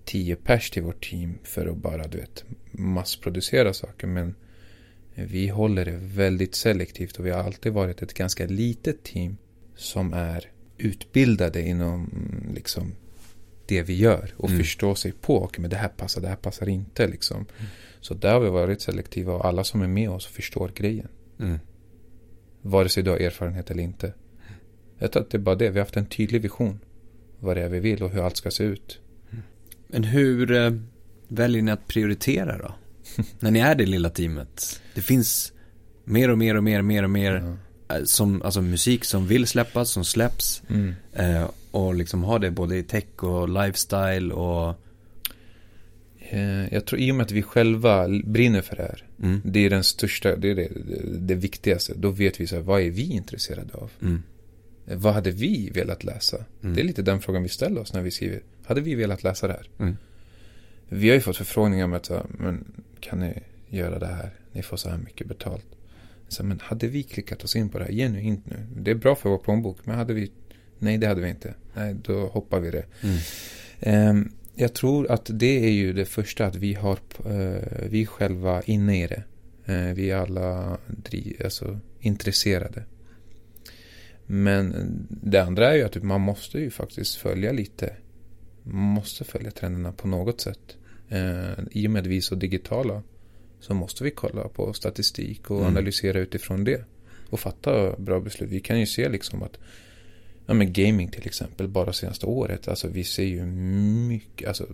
[0.05, 4.07] 10 pers till vårt team för att bara du vet massproducera saker.
[4.07, 4.35] Men
[5.15, 9.37] vi håller det väldigt selektivt och vi har alltid varit ett ganska litet team
[9.77, 12.93] som är utbildade inom mm, liksom
[13.67, 14.61] det vi gör och Mm.
[14.61, 15.45] förstår sig på.
[15.45, 17.47] Okej, men det här passar, det här passar inte liksom.
[18.01, 21.09] Så där har vi varit selektiva och alla som är med oss förstår grejen.
[21.41, 21.59] Mm.
[22.63, 24.13] Vare sig du har erfarenhet eller inte.
[25.01, 25.71] Jag tror att det är bara det.
[25.71, 26.81] Vi har haft en tydlig vision.
[27.41, 28.99] Vad det är vi vill och hur allt ska se ut.
[29.87, 30.73] Men hur eh,
[31.29, 32.75] väljer ni att prioritera då?
[33.41, 34.83] När ni är det lilla teamet.
[34.95, 35.53] Det finns
[36.05, 37.57] mer och mer och mer och mer och mer
[37.89, 40.63] eh, som, alltså musik som vill släppas, som släpps.
[40.69, 40.95] Mm.
[41.13, 44.75] Eh, och liksom ha det både i tech och lifestyle och
[46.33, 49.05] Eh, Jag tror i och med att vi själva brinner för det här.
[49.23, 50.69] mm, Det är den största, det är det,
[51.19, 51.93] det viktigaste.
[51.97, 53.91] Då vet vi så här, vad är vi intresserade av?
[54.03, 54.23] mm,
[54.97, 56.45] Vad hade vi velat läsa?
[56.63, 56.75] Mm.
[56.75, 58.43] Det är lite den frågan vi ställer oss när vi skriver.
[58.65, 59.69] Hade vi velat läsa det här?
[59.79, 59.97] Mm.
[60.89, 62.65] Vi har ju fått förfrågningar med att, men
[63.01, 63.35] kan ni
[63.69, 64.31] göra det här?
[64.53, 65.67] Ni får så här mycket betalt.
[66.29, 68.57] Så, men hade vi klickat oss in på det här genuint nu?
[68.77, 70.31] Det är bra för vår plånbok, men hade vi?
[70.79, 71.55] Nej, det hade vi inte.
[71.75, 72.85] Nej, då hoppar vi det.
[73.03, 73.17] mm,
[73.81, 78.63] Ehm, jag tror att det är ju det första att vi har, eh, vi själva
[78.63, 79.23] inne i det.
[79.73, 82.83] Eh, vi är alla dri- alltså, intresserade.
[84.33, 87.93] Men det andra är ju att man måste ju faktiskt följa lite
[88.63, 90.77] måste följa trenderna på något sätt.
[91.09, 93.03] Eh, I och med att vi är så digitala
[93.61, 95.69] så måste vi kolla på statistik och Mm.
[95.69, 96.85] analysera utifrån det.
[97.31, 98.51] Och fatta bra beslut.
[98.51, 99.59] Vi kan ju se liksom att
[100.47, 102.69] ja, men gaming till exempel bara senaste året.
[102.69, 103.45] Alltså vi ser ju
[104.09, 104.67] mycket, alltså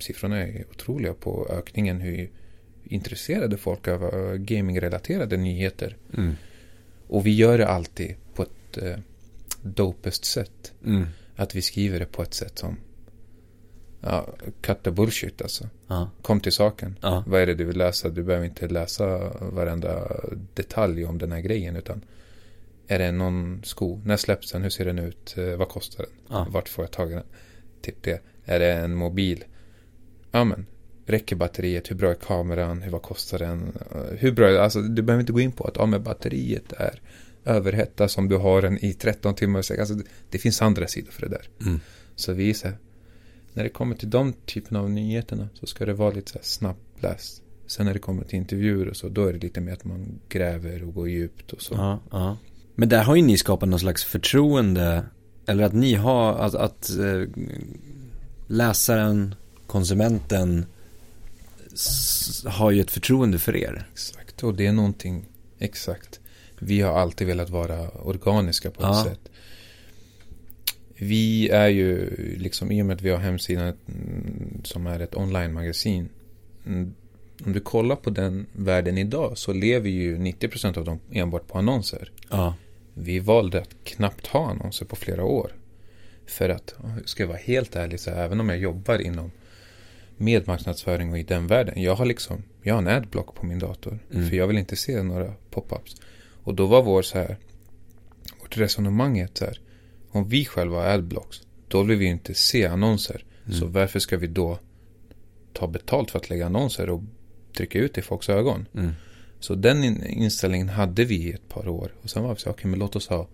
[0.00, 2.30] siffrorna är otroliga på ökningen hur
[2.84, 5.96] intresserade folk av eh, gamingrelaterade nyheter.
[6.16, 6.34] Mm.
[7.08, 8.98] Och vi gör det alltid på ett eh,
[9.62, 10.72] dopest sätt.
[10.84, 11.06] Mm.
[11.36, 12.76] Att vi skriver det på ett sätt som
[14.00, 14.28] ja,
[14.60, 15.68] cut the bullshit alltså.
[15.86, 16.10] Ja.
[16.22, 16.98] Kom till saken.
[17.02, 17.24] Ja.
[17.26, 18.08] Vad är det du vill läsa?
[18.08, 20.08] Du behöver inte läsa varenda
[20.54, 22.04] detalj om den här grejen utan
[22.86, 24.00] är det någon sko?
[24.04, 24.62] När släpps den?
[24.62, 25.34] Hur ser den ut?
[25.38, 26.12] Eh, Vad kostar den?
[26.28, 26.46] Ja.
[26.50, 27.24] Vart får jag tag i den?
[27.82, 28.22] Typ det.
[28.44, 29.44] Är det en mobil?
[30.30, 30.66] Ja men.
[31.06, 31.90] Räcker batteriet?
[31.90, 32.82] Hur bra är kameran?
[32.82, 33.72] Hur, vad kostar den?
[33.90, 34.58] Eh, Hur bra?
[34.60, 37.00] Alltså du behöver inte gå in på att ja, men batteriet är
[37.48, 39.58] överhettat som du har den i 13 timmar.
[39.58, 41.48] Alltså, det, det finns andra sidor för det där.
[41.60, 41.80] Mm.
[42.16, 42.78] Så vi så här,
[43.52, 46.44] när det kommer till de typen av nyheterna så ska det vara lite så här
[46.44, 47.42] snabbläst.
[47.66, 50.20] Sen när det kommer till intervjuer och så, då är det lite mer att man
[50.28, 51.74] gräver och går djupt och så.
[51.74, 52.36] Ja, ja.
[52.74, 55.04] Men där har ju ni skapat någon slags förtroende.
[55.46, 57.22] Eller att ni har, att, att eh,
[58.46, 59.34] läsaren,
[59.66, 60.66] konsumenten
[62.44, 63.88] har ju ett förtroende för er.
[63.92, 65.24] Exakt, och det är någonting,
[65.58, 66.20] exakt.
[66.60, 69.04] Vi har alltid velat vara organiska på ett Ja.
[69.04, 69.20] sätt.
[71.00, 73.72] Vi är ju, liksom i och med att vi har hemsidan
[74.64, 76.08] som är ett online-magasin.
[76.66, 76.94] mm,
[77.46, 81.58] Om du kollar på den världen idag så lever ju 90% av dem enbart på
[81.58, 82.10] annonser.
[82.30, 82.54] Ja.
[82.94, 85.52] Vi valde att knappt ha annonser på flera år.
[86.26, 89.30] För att, ska jag vara helt ärlig, så även om jag jobbar inom
[90.16, 91.82] med marknadsföring och i den världen.
[91.82, 93.98] Jag har liksom, jag har en adblock på min dator.
[94.14, 94.28] Mm.
[94.28, 96.00] För jag vill inte se några pop-ups.
[96.48, 97.36] Och då var vår så här,
[98.40, 99.60] vårt resonemang är så här,
[100.10, 103.24] om vi själva har adblocks, då vill vi inte se annonser.
[103.46, 103.58] Mm.
[103.58, 104.58] Så varför ska vi då
[105.52, 107.02] ta betalt för att lägga annonser och
[107.56, 108.66] trycka ut det i folks ögon?
[108.74, 108.90] Mm.
[109.40, 111.94] Så den in- inställningen hade vi i ett par år.
[112.02, 113.28] Och sen var vi så, okej men låt oss ha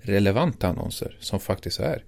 [0.00, 2.04] relevanta annonser som faktiskt är.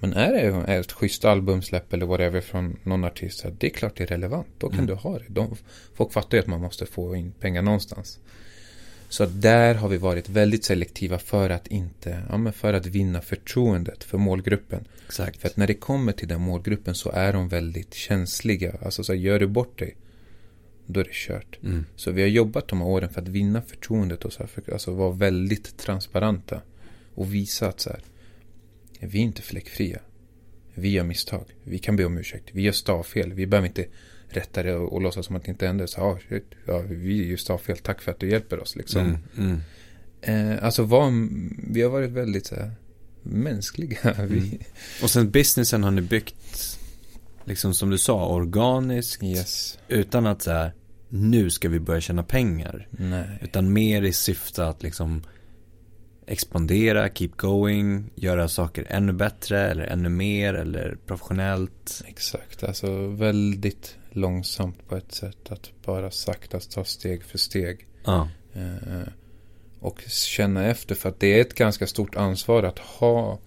[0.00, 3.96] Men är det ett schysst albumsläpp eller whatever från någon artist, så det är klart
[3.96, 4.46] det är relevant.
[4.58, 4.86] Då kan Mm.
[4.86, 5.24] du ha det.
[5.28, 5.56] De,
[5.94, 8.18] folk fattar ju att man måste få in pengar någonstans.
[9.16, 13.20] Så där har vi varit väldigt selektiva för att inte, ja men för att vinna
[13.20, 14.84] förtroendet för målgruppen.
[15.06, 15.40] Exakt.
[15.40, 18.76] För att när det kommer till den målgruppen så är de väldigt känsliga.
[18.82, 19.96] Alltså så här, gör du bort dig,
[20.86, 21.58] då är det kört.
[21.62, 21.84] Mm.
[21.96, 24.72] Så vi har jobbat de här åren för att vinna förtroendet och så här, för,
[24.72, 26.60] alltså vara väldigt transparenta.
[27.14, 28.00] Och visa att så här,
[29.00, 30.00] vi är inte fläckfria.
[30.74, 31.44] Vi gör misstag.
[31.62, 32.48] Vi kan be om ursäkt.
[32.52, 33.32] Vi gör stavfel.
[33.32, 33.86] Vi behöver inte
[34.28, 35.88] rätta det och, och låtsas som att det inte hände.
[35.88, 37.78] Så, ah, shit, ja, vi gör stavfel.
[37.78, 38.76] Tack för att du hjälper oss.
[38.76, 39.00] Liksom.
[39.00, 39.18] Mm.
[39.38, 39.60] Mm.
[40.56, 41.12] Eh, alltså var,
[41.72, 42.70] vi har varit väldigt så här,
[43.22, 43.98] mänskliga.
[44.18, 44.58] Mm.
[45.02, 46.78] Och sen businessen har ni byggt,
[47.44, 49.22] liksom som du sa, organiskt.
[49.22, 49.78] yes.
[49.88, 50.72] Utan att så här,
[51.08, 52.88] nu ska vi börja tjäna pengar.
[52.90, 53.38] Nej.
[53.42, 55.22] Utan mer i syfte att liksom
[56.26, 62.02] expandera, keep going, göra saker ännu bättre eller ännu mer eller professionellt.
[62.06, 65.52] Exakt, alltså väldigt långsamt på ett sätt.
[65.52, 67.86] Att bara sakta ta steg för steg.
[68.04, 69.08] Ja, Eh,
[69.80, 73.38] och känna efter för att det är ett ganska stort ansvar att ha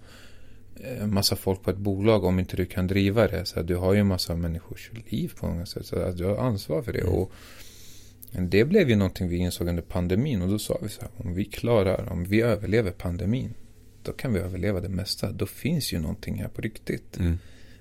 [0.76, 3.46] eh, massa folk på ett bolag om inte du kan driva det.
[3.46, 5.86] Så du har ju massa människors liv på något sätt.
[5.86, 7.00] Så du har ansvar för det.
[7.00, 7.14] Mm.
[7.14, 7.32] Och
[8.32, 10.42] det blev ju någonting vi insåg under pandemin.
[10.42, 13.54] Och då sa vi så här, om vi klarar, om vi överlever pandemin.
[14.02, 15.32] Då kan vi överleva det mesta.
[15.32, 17.18] Då finns ju någonting här på riktigt.
[17.18, 17.38] mm.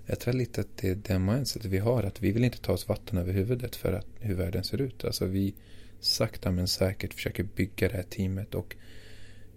[0.09, 2.03] Jag tror lite att det är det mindset vi har.
[2.03, 5.05] Att vi vill inte ta oss vatten över huvudet för att, hur världen ser ut.
[5.05, 5.53] Alltså vi
[5.99, 8.75] sakta men säkert försöker bygga det här teamet och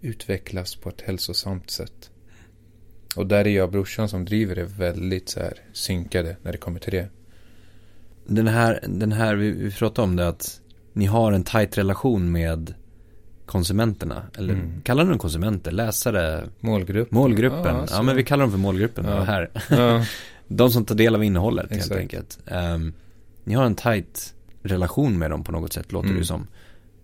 [0.01, 2.09] utvecklas på ett hälsosamt sätt.
[3.15, 6.57] Och där är jag och brorsan som driver det väldigt så här synkade när det
[6.57, 7.07] kommer till det.
[8.25, 10.61] Den här, den här vi, vi pratade om det att
[10.93, 12.73] ni har en tajt relation med
[13.45, 14.23] konsumenterna.
[14.37, 14.81] Eller Mm.
[14.81, 15.71] kallar ni dem konsumenter?
[15.71, 16.49] Läsare?
[16.59, 17.11] Målgrupp.
[17.11, 17.75] Målgruppen?
[17.75, 19.23] Ja, Ja, men vi kallar dem för målgruppen Ja.
[19.23, 19.49] här.
[19.69, 20.05] Ja,
[20.47, 21.99] De som tar del av innehållet helt Exakt.
[21.99, 22.39] enkelt.
[22.47, 22.93] Ehm,
[23.43, 26.21] ni har en tajt relation med dem på något sätt, låter det Mm.
[26.21, 26.47] ju som.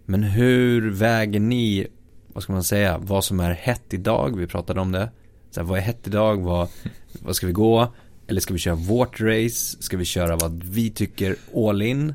[0.06, 1.88] Men hur väger ni,
[2.34, 4.38] vad ska man säga, vad som är hett idag?
[4.38, 5.10] Vi pratade om det.
[5.52, 6.42] Så här, vad är hett idag?
[6.42, 6.70] Vad,
[7.22, 7.94] vad ska vi gå?
[8.28, 9.78] Eller ska vi köra vårt race?
[9.84, 12.14] Ska vi köra vad vi tycker all in?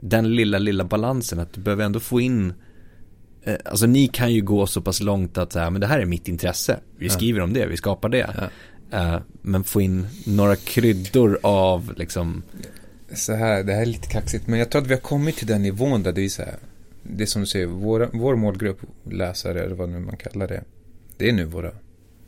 [0.00, 2.52] Den lilla, lilla balansen att du behöver ändå få in
[3.42, 6.04] eh, Alltså ni kan ju gå så pass långt att säga, men det här är
[6.06, 6.80] mitt intresse.
[6.98, 7.12] Vi Ja.
[7.12, 8.30] skriver om det, vi skapar det.
[8.36, 8.48] Ja.
[8.92, 12.42] Eh, men få in några kryddor av liksom
[13.14, 14.46] så här, det här är lite kaxigt.
[14.46, 16.58] Men jag tror att vi har kommit till den nivån där det är så här.
[17.02, 20.64] Det som du säger, vår, vår målgrupp, läsare eller vad nu man kallar det.
[21.16, 21.72] Det är nu våra,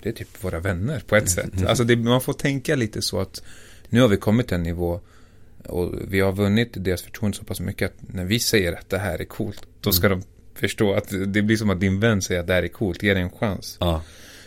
[0.02, 1.66] det är typ våra vänner på ett sätt.
[1.66, 3.42] Alltså det, man får tänka lite så att
[3.88, 5.00] Nu har vi kommit till en nivå
[5.66, 8.98] och vi har vunnit deras förtroende så pass mycket att när vi säger att det
[8.98, 10.22] här är coolt, då ska de
[10.54, 13.14] förstå att det blir som att din vän säger att det här är coolt, ge
[13.14, 13.76] det en chans.
[13.80, 14.02] Ja.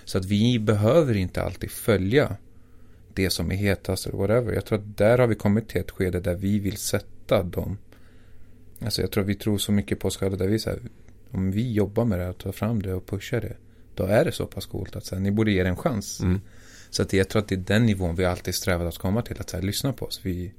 [0.06, 2.38] Så att vi behöver inte alltid följa
[3.14, 4.54] det som är hetast eller whatever.
[4.54, 7.78] Jag tror att där har vi kommit till ett skede där vi vill sätta dem.
[8.80, 10.80] Alltså jag tror att vi tror så mycket på oss själva där vi säger
[11.32, 13.56] om vi jobbar med det och tar fram det och pushar det.
[13.96, 16.20] Då är det så pass coolt att så här, ni borde ge det en chans.
[16.20, 16.42] Mm.
[16.90, 19.40] Så att jag tror att det är den nivån vi alltid strävat att komma till.
[19.40, 20.20] Att så här, lyssna på oss.
[20.24, 20.54] Vi,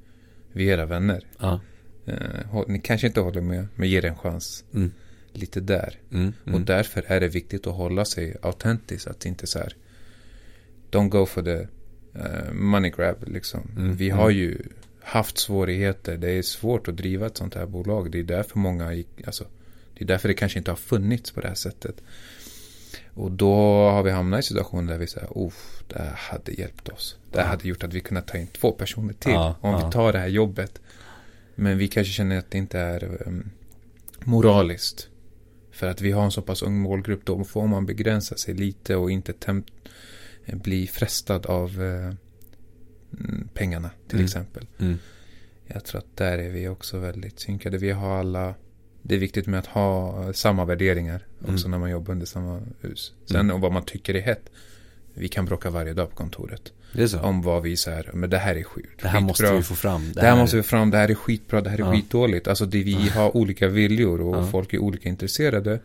[0.53, 1.27] vi är era vänner.
[1.39, 1.61] Ja.
[2.07, 4.65] Eh, ni kanske inte håller med, men ge det en chans.
[4.75, 4.93] Mm.
[5.37, 5.99] Lite där.
[6.13, 6.33] Mm.
[6.43, 6.65] Och Mm.
[6.65, 9.07] därför är det viktigt att hålla sig autentisk.
[9.07, 9.77] Att inte så här.
[10.91, 11.67] Don't go for the
[12.19, 13.71] eh, money grab liksom.
[13.77, 14.19] Mm, Vi mm.
[14.19, 14.59] har ju
[15.01, 16.17] haft svårigheter.
[16.17, 18.11] Det är svårt att driva ett sånt här bolag.
[18.11, 19.45] Det är därför många gick, alltså,
[19.95, 21.95] det är därför det kanske inte har funnits på det här sättet.
[23.15, 23.55] Och då
[23.91, 25.53] har vi hamnat i situationer där vi säger, oh,
[25.89, 27.17] det här hade hjälpt oss.
[27.33, 29.33] Det här hade gjort att vi kunde ta in två personer till.
[29.33, 29.87] Ja, om ja.
[29.87, 30.81] vi tar det här jobbet.
[31.55, 33.51] Men vi kanske känner att det inte är um,
[34.25, 35.09] moraliskt.
[35.75, 38.97] För att vi har en så pass ung målgrupp, då får man begränsa sig lite
[38.97, 39.33] och inte
[40.47, 42.15] bli frestad av eh,
[43.21, 44.25] mm, pengarna till Mm.
[44.25, 44.67] exempel.
[44.79, 44.99] Mm.
[45.67, 47.79] Jag tror att där är vi också väldigt synkade.
[47.79, 48.55] Vi har alla,
[49.03, 51.71] det är viktigt med att ha samma värderingar också Mm.
[51.71, 53.13] när man jobbar under samma hus.
[53.27, 53.55] Sen Mm.
[53.55, 54.51] om vad man tycker är hett.
[55.15, 56.73] Vi kan bråka varje dag på kontoret.
[56.95, 57.21] Det så?
[57.21, 58.85] Om vad vi säger, men det här är skit.
[59.03, 59.57] det här måste skitbra.
[59.57, 60.13] vi få fram.
[60.13, 61.93] Det här måste vi fram, det här är skitbra, det här är Ja.
[61.93, 62.49] skitdåligt.
[62.49, 64.47] Alltså det, vi har olika viljor och Ja.
[64.51, 65.81] folk är olika intresserade.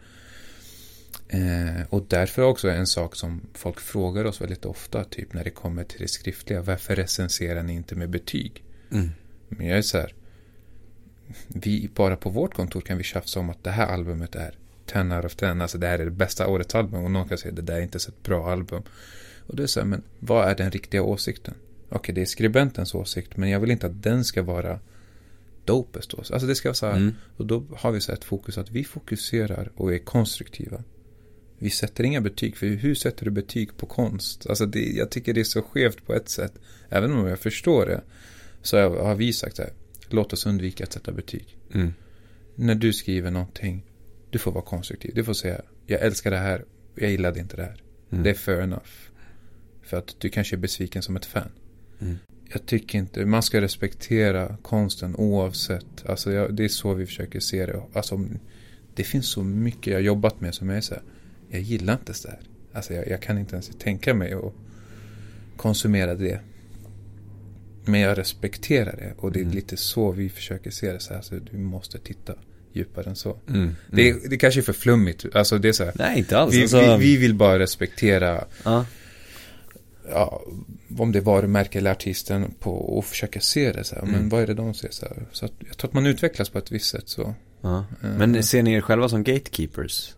[1.27, 5.49] Eh, och därför också en sak som folk frågar oss väldigt ofta, typ när det
[5.49, 6.61] kommer till det skriftliga.
[6.61, 8.63] Varför recenserar ni inte med betyg?
[8.91, 9.09] Mm.
[9.49, 10.13] Men jag är så här.
[11.47, 15.15] Vi, bara på vårt kontor kan vi tjafsa om att det här albumet är 10
[15.15, 15.49] out of 10.
[15.61, 17.03] Alltså det här är det bästa årets album.
[17.03, 18.83] Och någon kan säga det där är inte så ett bra album.
[19.49, 21.53] Och det är så här, men vad är den riktiga åsikten?
[21.89, 23.37] Okej, det är skribentens åsikt.
[23.37, 24.79] Men jag vill inte att den ska vara
[25.65, 26.09] dopest.
[26.09, 26.17] då.
[26.17, 26.97] Alltså det ska vara så här.
[26.97, 27.15] Mm.
[27.37, 30.83] Och då har vi så här ett fokus att vi fokuserar och är konstruktiva.
[31.57, 34.47] Vi sätter inga betyg, för hur sätter du betyg på konst?
[34.47, 36.53] Alltså det, jag tycker det är så skevt på ett sätt.
[36.89, 38.01] Även om jag förstår det.
[38.61, 39.73] Så har vi sagt så här.
[40.09, 41.57] Låt oss undvika att sätta betyg.
[41.73, 41.93] Mm.
[42.55, 43.85] När du skriver någonting.
[44.29, 45.11] Du får vara konstruktiv.
[45.15, 45.61] Du får säga.
[45.85, 46.65] Jag älskar det här.
[46.95, 47.81] Jag gillade inte det här.
[48.11, 48.23] Mm.
[48.23, 49.08] Det är fair enough.
[49.89, 51.49] För att du kanske är besviken som ett fan.
[52.01, 52.17] Mm.
[52.53, 56.05] Jag tycker inte, man ska respektera konsten oavsett.
[56.05, 57.81] Alltså jag, det är så vi försöker se det.
[57.93, 58.25] Alltså,
[58.95, 61.03] det finns så mycket jag har jobbat med som jag är så här,
[61.49, 62.39] jag gillar inte det här.
[62.73, 64.53] Alltså jag, jag kan inte ens tänka mig att
[65.57, 66.39] konsumera det.
[67.85, 69.55] Men jag respekterar det och det är Mm.
[69.55, 70.99] lite så vi försöker se det.
[70.99, 72.33] Så här, så du måste titta
[72.73, 73.37] djupare än så.
[73.47, 73.61] Mm.
[73.61, 73.75] Mm.
[73.91, 75.25] Det, det kanske är för flummigt.
[75.35, 76.55] Alltså det är så här, Nej, inte alls.
[76.55, 78.85] vi, alltså, vi, vi vill bara respektera Ja.
[80.11, 80.41] Ja,
[80.97, 84.01] om det är varumärke eller artisten på och försöka se det så här.
[84.01, 84.29] Men Mm.
[84.29, 85.25] vad är det de ser så här?
[85.31, 87.33] Så att, jag tror att man utvecklas på ett visst sätt så.
[87.61, 87.85] ja.
[88.03, 90.15] Eh, Men ser ni er själva som gatekeepers?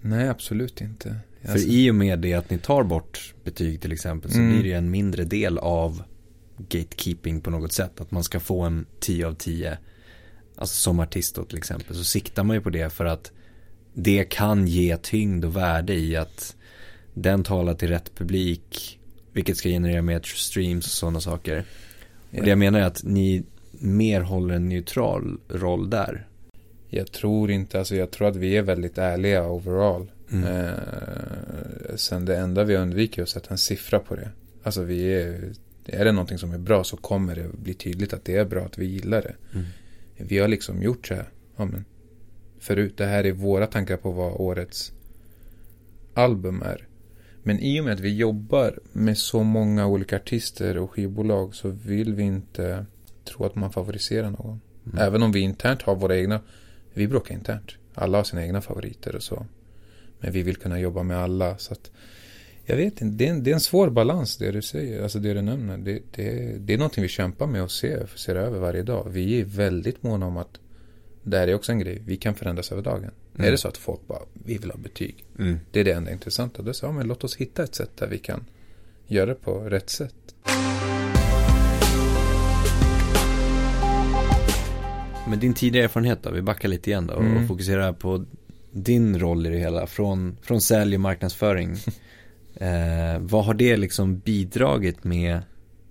[0.00, 1.16] Nej, absolut inte.
[1.42, 4.50] För Alltså, i och med det att ni tar bort betyg till exempel så Mm.
[4.52, 6.02] blir det ju en mindre del av
[6.58, 8.00] gatekeeping på något sätt.
[8.00, 9.78] Att man ska få en 10 av 10.
[10.56, 13.32] Alltså som artist då till exempel så siktar man ju på det för att
[13.94, 16.56] det kan ge tyngd och värde i att
[17.14, 18.98] den talar till rätt publik.
[19.36, 21.64] Vilket ska generera mer streams och sådana saker.
[22.30, 22.38] ja.
[22.38, 26.26] Och det jag menar är att ni mer håller en neutral roll där.
[26.88, 30.10] Jag tror inte, alltså jag tror att vi är väldigt ärliga overall.
[30.32, 30.44] Mm.
[30.44, 34.30] Eh, sen det enda vi undviker är att sätta en siffra på det.
[34.62, 35.52] Alltså vi är,
[35.86, 38.64] är det någonting som är bra så kommer det bli tydligt att det är bra,
[38.64, 39.34] att vi gillar det.
[39.54, 39.66] Mm.
[40.16, 41.84] Vi har liksom gjort så här, ja men,
[42.58, 44.92] förut, det här är våra tankar på vad årets
[46.14, 46.86] album är.
[47.46, 51.68] Men i och med att vi jobbar med så många olika artister och skivbolag så
[51.68, 52.86] vill vi inte
[53.24, 54.60] tro att man favoriserar någon.
[54.86, 54.98] Mm.
[54.98, 56.40] Även om vi internt har våra egna,
[56.94, 57.72] vi bråkar internt.
[57.94, 59.46] Alla har sina egna favoriter och så.
[60.20, 61.90] Men vi vill kunna jobba med alla så att
[62.64, 65.18] jag vet inte, det är en, det är en svår balans det du säger, alltså
[65.18, 65.78] det du nämner.
[65.78, 69.08] Det, det, det är någonting vi kämpar med och ser, ser över varje dag.
[69.10, 70.60] Vi är väldigt måna om att
[71.22, 73.10] det här är också en grej, vi kan förändras över dagen.
[73.38, 73.48] Mm.
[73.48, 75.24] Är det så att folk bara, vi vill ha betyg.
[75.38, 75.58] Mm.
[75.70, 76.62] Det är det enda intressanta.
[76.62, 78.44] Då sa men låt oss hitta ett sätt där vi kan
[79.06, 80.14] göra det på rätt sätt.
[85.28, 87.48] Men din tidigare erfarenhet då, vi backar lite igen då och Mm.
[87.48, 88.24] fokuserar på
[88.70, 91.70] din roll i det hela från, från sälj och marknadsföring.
[92.54, 95.40] eh, vad har det liksom bidragit med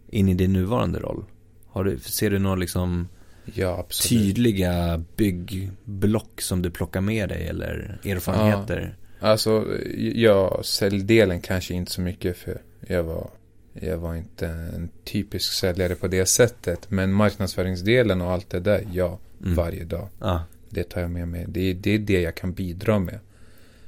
[0.10, 1.26] in i din nuvarande roll?
[1.68, 3.08] Har du, ser du några liksom
[3.54, 8.96] Ja, tydliga byggblock som du plockar med dig eller erfarenheter?
[9.20, 9.66] Alltså,
[10.14, 13.30] jag säljdelen kanske inte så mycket för jag var
[13.74, 16.92] Jag var inte en typisk säljare på det sättet.
[16.92, 19.56] Men marknadsföringsdelen och allt det där, ja, Mm.
[19.56, 20.08] varje dag.
[20.20, 20.44] Ja.
[20.70, 21.46] Det tar jag med mig.
[21.48, 23.20] Det det är det jag kan bidra med.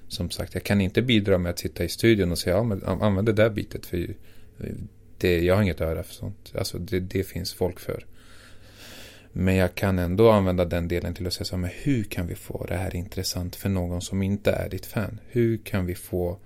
[0.08, 3.28] Som sagt, jag kan inte bidra med att sitta i studion och säga, ja använd
[3.28, 3.86] det där bitet.
[3.86, 4.08] För
[5.18, 6.54] det, jag har inget öra för sånt.
[6.58, 8.06] Alltså det, det finns folk för.
[9.34, 12.28] Men jag kan ändå använda den delen till att säga så här, men hur kan
[12.28, 15.20] vi få det här intressant för någon som inte är ditt fan?
[15.28, 16.38] Hur kan vi få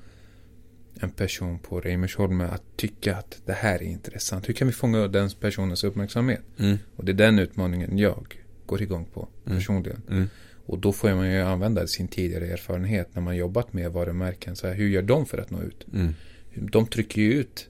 [1.00, 4.50] en person på Reimersholm att tycka att det här är intressant?
[4.50, 6.42] Hur kan vi fånga den personens uppmärksamhet?
[6.60, 6.78] Mm.
[6.96, 9.58] Och det är den utmaningen jag går igång på Mm.
[9.58, 10.02] personligen.
[10.10, 10.30] Mm.
[10.66, 14.56] Och då får man ju använda sin tidigare erfarenhet när man jobbat med varumärken.
[14.56, 15.86] Så här, hur gör de för att nå ut?
[15.94, 16.14] Mm.
[16.54, 17.70] De trycker ju ut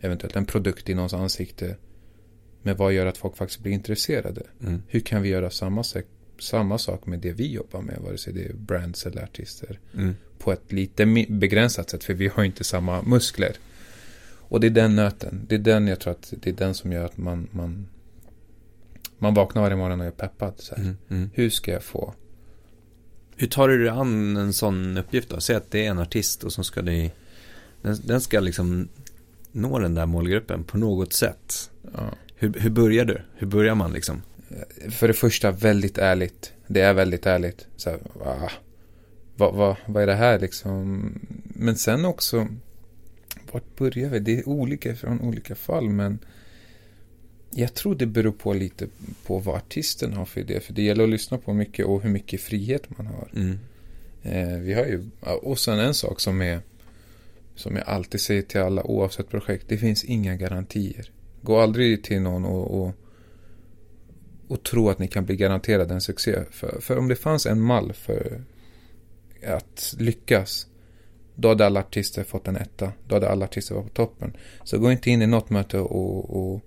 [0.00, 1.76] eventuellt en produkt i någons ansikte.
[2.66, 4.42] Men vad gör att folk faktiskt blir intresserade?
[4.62, 4.82] Mm.
[4.88, 6.06] Hur kan vi göra samma, sak-
[6.38, 7.98] samma sak med det vi jobbar med?
[7.98, 9.78] Vare sig det är brands eller artister.
[9.94, 10.14] Mm.
[10.38, 12.04] På ett lite begränsat sätt.
[12.04, 13.56] För vi har inte samma muskler.
[14.48, 15.46] Och det är den nöten.
[15.48, 17.86] Det är den jag tror att det är den som gör att man, man,
[19.18, 20.54] man vaknar varje morgon och är peppad.
[20.56, 20.74] Så.
[20.74, 20.96] Mm.
[21.08, 21.30] Mm.
[21.34, 22.14] Hur ska jag få
[23.36, 25.40] Hur tar du dig an en sån uppgift då?
[25.40, 27.12] Säg att det är en artist och så ska ni
[27.82, 28.88] den, den ska liksom
[29.52, 31.70] nå den där målgruppen på något sätt.
[31.92, 32.10] Ja.
[32.38, 33.22] Hur, hur börjar du?
[33.34, 34.22] Hur börjar man liksom?
[34.90, 36.52] För det första, väldigt ärligt.
[36.66, 37.66] Det är väldigt ärligt.
[37.76, 38.50] Så här, va?
[39.36, 41.12] Vad, vad, vad är det här liksom?
[41.44, 42.48] Men sen också,
[43.52, 44.18] vart börjar vi?
[44.18, 46.18] Det är olika från olika fall, men
[47.50, 48.88] jag tror det beror på lite
[49.26, 50.60] på vad artisten har för idé.
[50.60, 53.28] För det gäller att lyssna på mycket och hur mycket frihet man har.
[53.34, 53.58] Mm.
[54.22, 56.60] Eh, vi har ju, och sen en sak som är
[57.54, 59.64] som jag alltid säger till alla oavsett projekt.
[59.68, 61.10] Det finns inga garantier.
[61.46, 62.94] Gå aldrig till någon och, och,
[64.48, 66.38] och tro att ni kan bli garanterade en succé.
[66.50, 68.40] För, för om det fanns en mall för
[69.46, 70.66] att lyckas.
[71.34, 72.92] Då hade alla artister fått en etta.
[73.08, 74.36] Då hade alla artister varit på toppen.
[74.64, 76.60] Så gå inte in i något möte och, och,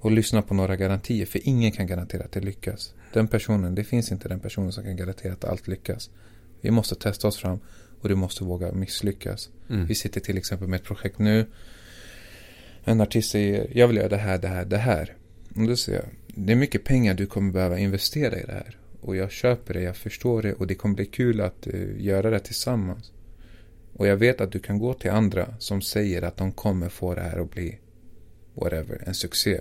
[0.00, 1.26] och lyssna på några garantier.
[1.26, 2.94] För ingen kan garantera att det lyckas.
[3.12, 6.10] Den personen, det finns inte den personen som kan garantera att allt lyckas.
[6.60, 7.58] Vi måste testa oss fram
[8.00, 9.50] och du måste våga misslyckas.
[9.70, 9.86] Mm.
[9.86, 11.46] Vi sitter till exempel med ett projekt nu.
[12.84, 15.16] En artist säger, jag vill göra det här, det här, det här.
[15.56, 18.76] Och då säger jag, det är mycket pengar du kommer behöva investera i det här.
[19.00, 22.30] Och jag köper det, jag förstår det och det kommer bli kul att eh, göra
[22.30, 23.12] det tillsammans.
[23.92, 27.14] Och jag vet att du kan gå till andra som säger att de kommer få
[27.14, 27.78] det här att bli
[28.54, 29.60] whatever, en succé.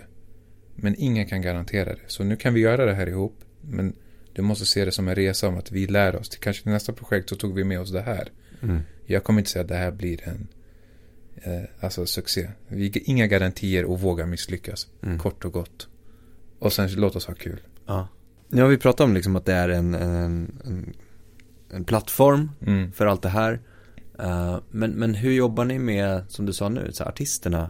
[0.75, 2.01] Men ingen kan garantera det.
[2.07, 3.35] Så nu kan vi göra det här ihop.
[3.61, 3.93] Men
[4.33, 6.29] du måste se det som en resa om att vi lär oss.
[6.29, 8.29] Till kanske till nästa projekt så tog vi med oss det här.
[8.61, 8.79] Mm.
[9.05, 10.47] Jag kommer inte säga att det här blir en
[11.79, 12.49] alltså succé.
[12.93, 14.87] Inga garantier och våga misslyckas.
[15.03, 15.19] Mm.
[15.19, 15.87] Kort och gott.
[16.59, 17.61] Och sen låt oss ha kul.
[17.85, 18.07] Ja.
[18.49, 20.93] Nu har vi pratat om liksom att det är en, en, en,
[21.69, 22.91] en plattform Mm.
[22.91, 23.59] för allt det här.
[24.19, 27.69] Eh, men, men hur jobbar ni med, som du sa nu, så artisterna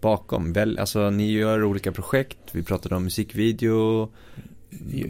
[0.00, 0.52] bakom?
[0.52, 4.12] Väl, alltså ni gör olika projekt, vi pratade om musikvideo,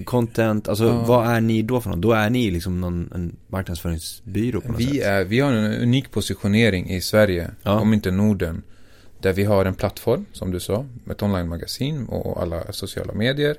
[0.05, 1.05] content, alltså Ja.
[1.07, 2.03] vad är ni då för något?
[2.03, 5.07] Då är ni liksom någon en marknadsföringsbyrå på något Vi, sätt?
[5.07, 7.81] är, vi har en unik positionering i Sverige, Ja.
[7.81, 8.63] om inte Norden.
[9.21, 13.57] Där vi har en plattform, som du sa, med ett online-magasin och alla sociala medier.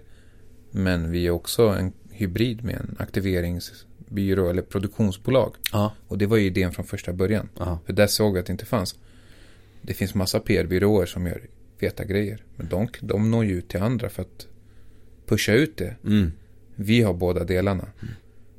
[0.72, 5.56] Men vi är också en hybrid med en aktiveringsbyrå eller produktionsbolag.
[5.72, 7.50] Ja, Och det var ju idén från första början.
[7.60, 8.96] ja, För där såg vi att det inte fanns.
[9.82, 11.42] Det finns massa PR-byråer som gör
[11.80, 12.44] feta grejer.
[12.56, 14.48] Men de, de når ju ut till andra för att
[15.28, 15.96] pusha ut det.
[16.04, 16.32] mm,
[16.76, 17.88] Vi har båda delarna.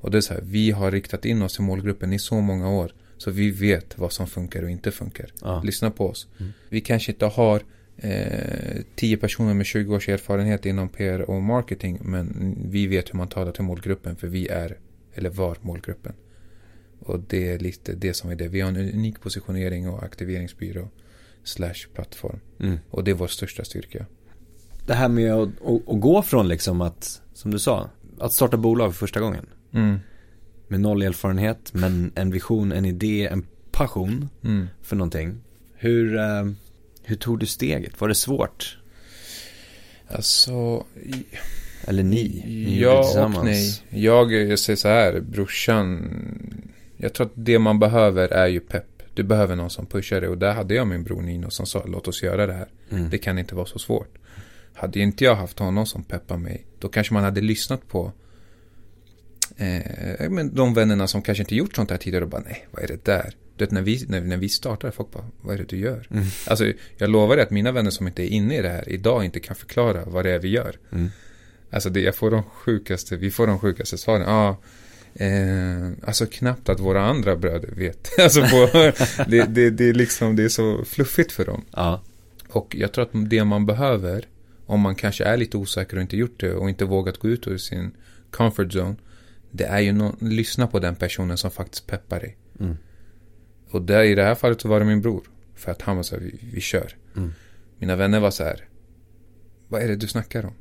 [0.01, 2.69] Och det är så här, vi har riktat in oss i målgruppen i så många
[2.71, 2.93] år.
[3.17, 5.31] Så vi vet vad som funkar och inte funkar.
[5.43, 6.29] ja, Lyssna på oss.
[6.41, 6.53] Mm.
[6.69, 7.63] Vi kanske inte har
[7.97, 11.99] eh, 10 personer med 20 års erfarenhet inom PR och marketing.
[12.03, 14.17] Men vi vet hur man talar till målgruppen.
[14.17, 14.77] För vi är,
[15.15, 16.13] eller var målgruppen.
[17.01, 18.49] Och det är lite det som är det.
[18.49, 20.89] Vi har en unik positionering och aktiveringsbyrå.
[21.45, 22.41] Slash plattform.
[22.61, 22.79] mm.
[22.91, 24.07] Och det är vår största styrka.
[24.89, 28.57] Det här med att, att, att gå från liksom att, som du sa, att starta
[28.57, 29.47] bolag för första gången.
[29.73, 29.99] Mm.
[30.69, 34.67] Med noll erfarenhet, men en vision, en idé, en passion Mm.
[34.83, 35.41] för någonting.
[35.75, 36.45] Hur, eh,
[37.03, 38.01] hur tog du steget?
[38.01, 38.79] Var det svårt?
[40.09, 40.85] Alltså,
[41.85, 42.43] Eller ni?
[42.47, 43.83] ni Ja och nej.
[43.91, 46.11] Jag, jag säger så här, brorsan.
[46.97, 49.03] Jag tror att det man behöver är ju pepp.
[49.15, 50.31] Du behöver någon som pushar dig.
[50.31, 52.69] Och där hade jag min bror Nino som sa, låt oss göra det här.
[52.91, 53.11] Mm.
[53.11, 54.19] Det kan inte vara så svårt.
[54.79, 58.13] Hade inte jag haft honom som peppar mig, då kanske man hade lyssnat på
[59.57, 62.83] eh, men de vännerna som kanske inte gjort sånt här tidigare och bara, nej, vad
[62.83, 63.35] är det där?
[63.57, 66.07] Du vet, när vi, när, när vi startade, folk bara, vad är det du gör?
[66.11, 66.25] Mm.
[66.47, 69.25] Alltså, jag lovar dig att mina vänner som inte är inne i det här idag
[69.25, 70.77] inte kan förklara vad det är vi gör.
[70.93, 71.11] Mm.
[71.71, 74.23] Alltså det, jag får de sjukaste, vi får de sjukaste svaren.
[74.23, 74.57] Ja,
[75.25, 78.09] eh, alltså knappt att våra andra bröder vet.
[78.19, 78.71] Alltså på,
[79.27, 81.65] det, det, det är liksom, det är så fluffigt för dem.
[81.71, 82.03] Ja,
[82.49, 84.27] Och jag tror att det man behöver,
[84.69, 87.47] om man kanske är lite osäker och inte gjort det och inte vågat gå ut
[87.47, 87.91] ur sin
[88.31, 88.97] comfort zone,
[89.51, 92.37] det är ju någon, lyssna på den personen som faktiskt peppar dig.
[92.61, 92.77] Mm.
[93.71, 95.23] Och där, i det här fallet så var det min bror.
[95.55, 96.97] För att han var så här, vi, vi kör.
[97.17, 97.33] Mm.
[97.79, 98.69] Mina vänner var så här,
[99.69, 100.55] vad är det du snackar om?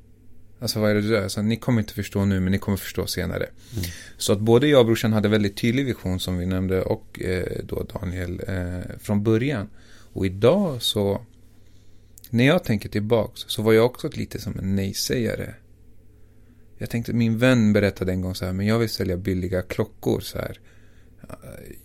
[0.60, 1.24] Alltså vad är det du gör?
[1.24, 3.44] Alltså, ni kommer inte förstå nu men ni kommer förstå senare.
[3.44, 3.86] Mm.
[4.18, 7.60] Så att både jag och brorsan hade väldigt tydlig vision som vi nämnde och eh,
[7.64, 9.70] då Daniel eh, från början.
[10.14, 11.22] Och idag så,
[12.30, 15.54] när jag tänker tillbaks så var jag också lite som en nej-sägare.
[16.78, 20.20] Jag tänkte, min vän berättade en gång så här, men jag vill sälja billiga klockor
[20.20, 20.60] så här.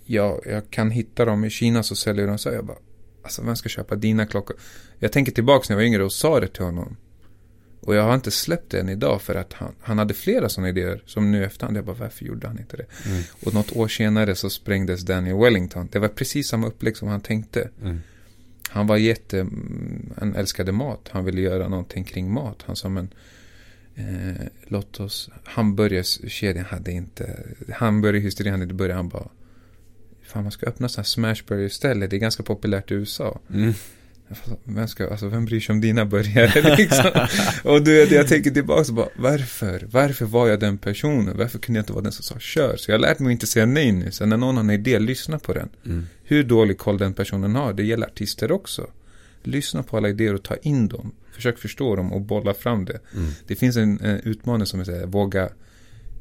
[0.04, 2.56] Jag, jag kan hitta dem i Kina så säljer de så här.
[2.56, 2.78] Jag bara,
[3.22, 4.56] alltså vem ska köpa dina klockor?
[4.98, 6.96] Jag tänker tillbaks när jag var yngre och sa det till honom.
[7.80, 10.68] Och jag har inte släppt det än idag för att han, han hade flera sådana
[10.68, 11.76] idéer som nu efterhand.
[11.76, 12.86] Jag bara, varför gjorde han inte det?
[13.06, 13.22] Mm.
[13.44, 15.88] Och något år senare så sprängdes Daniel Wellington.
[15.92, 17.70] Det var precis samma upplägg som han tänkte.
[17.82, 18.00] Mm.
[18.72, 21.08] Han var jätte, mm, han älskade mat.
[21.12, 22.62] Han ville göra någonting kring mat.
[22.66, 23.08] Han sa men,
[23.94, 28.96] eh, låt oss, hamburgerskedjan hade inte, hamburgerhysterin hade inte börjat.
[28.96, 29.28] Han bara,
[30.22, 32.10] fan man ska öppna sådana här smashburger istället.
[32.10, 33.40] Det är ganska populärt i USA.
[33.50, 33.72] Mm.
[34.64, 37.10] Vem, ska, alltså, vem bryr sig om dina burgare liksom?
[37.64, 39.88] och du vet, jag tänker tillbaka och bara, varför?
[39.90, 41.36] Varför var jag den personen?
[41.36, 42.76] Varför kunde jag inte vara den som sa kör?
[42.76, 44.10] Så jag har lärt mig att inte säga nej nu.
[44.10, 45.68] Så när någon har en idé, lyssna på den.
[45.86, 46.06] Mm.
[46.24, 48.86] Hur dålig koll den personen har, det gäller artister också.
[49.42, 51.12] Lyssna på alla idéer och ta in dem.
[51.32, 53.00] Försök förstå dem och bolla fram det.
[53.14, 53.30] Mm.
[53.46, 55.48] Det finns en, en utmaning som är våga,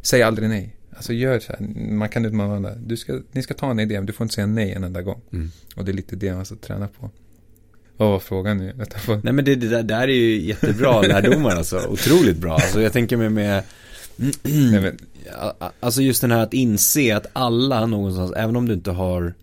[0.01, 0.76] säg aldrig nej.
[0.95, 2.76] Alltså gör så här, man kan utmana varandra.
[2.76, 5.01] Du ska, ni ska ta en idé, men du får inte säga nej en enda
[5.01, 5.22] gång.
[5.34, 5.51] Mm.
[5.76, 7.09] Och det är lite det man ska träna på.
[8.02, 8.74] Vad var frågan nu?
[9.24, 12.54] Nej men det, det där, där är ju jättebra lärdomar alltså, otroligt bra.
[12.54, 13.64] Alltså jag tänker mig med,
[14.16, 14.97] Nej, men,
[15.80, 19.34] alltså just den här att inse att alla någonstans, även om du inte har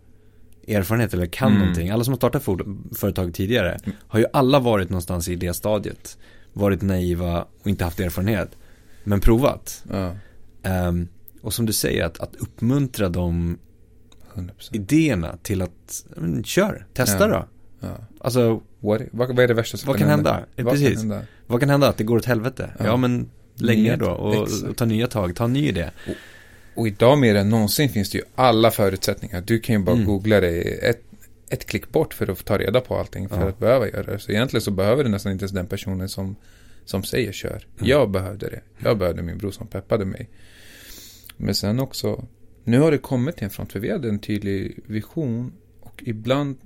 [0.69, 1.59] erfarenhet eller kan Mm.
[1.61, 2.45] någonting, alla som har startat
[2.99, 3.79] företag tidigare,
[4.09, 6.19] har ju alla varit någonstans i det stadiet.
[6.53, 8.51] Varit naiva och inte haft erfarenhet,
[9.05, 9.85] men provat.
[9.91, 10.13] ja,
[10.63, 11.09] Ehm,
[11.43, 13.59] och som du säger, att, att uppmuntra de
[14.35, 14.51] 100%.
[14.73, 17.37] idéerna till att, men, kör, testa Ja.
[17.37, 17.49] då.
[17.81, 17.97] Ja.
[18.21, 20.47] Alltså, What, vad, vad är det värsta som Vad kan hända?
[20.57, 20.89] Ja, Vad precis.
[20.89, 21.23] kan hända?
[21.47, 21.89] vad kan hända?
[21.89, 22.71] Att det går åt helvete?
[22.79, 22.97] Ja, Ja.
[22.97, 25.91] men länge Nya- då och, och ta nya tag, ta en ny idé.
[26.75, 29.41] Och idag mer än någonsin finns det ju alla förutsättningar.
[29.47, 30.07] Du kan ju bara Mm.
[30.07, 31.03] googla det ett,
[31.51, 33.29] ett klick bort för att ta reda på allting.
[33.29, 33.49] För Ja.
[33.49, 34.19] att behöva göra det.
[34.19, 36.37] Så egentligen så behöver du nästan inte ens den personen som,
[36.85, 37.51] som säger kör.
[37.79, 37.89] Mm.
[37.91, 38.61] Jag behövde det.
[38.79, 40.29] Jag behövde min bror som peppade mig.
[41.37, 42.25] Men sen också,
[42.65, 43.73] nu har det kommit till en front.
[43.73, 45.53] För vi hade en tydlig vision.
[45.81, 46.57] Och ibland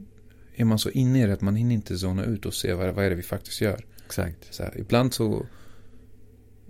[0.57, 2.95] är man så inne i det att man hinner inte zona ut och se vad,
[2.95, 3.85] vad är det vi faktiskt gör.
[4.07, 4.55] Exakt.
[4.55, 5.47] Så här, ibland så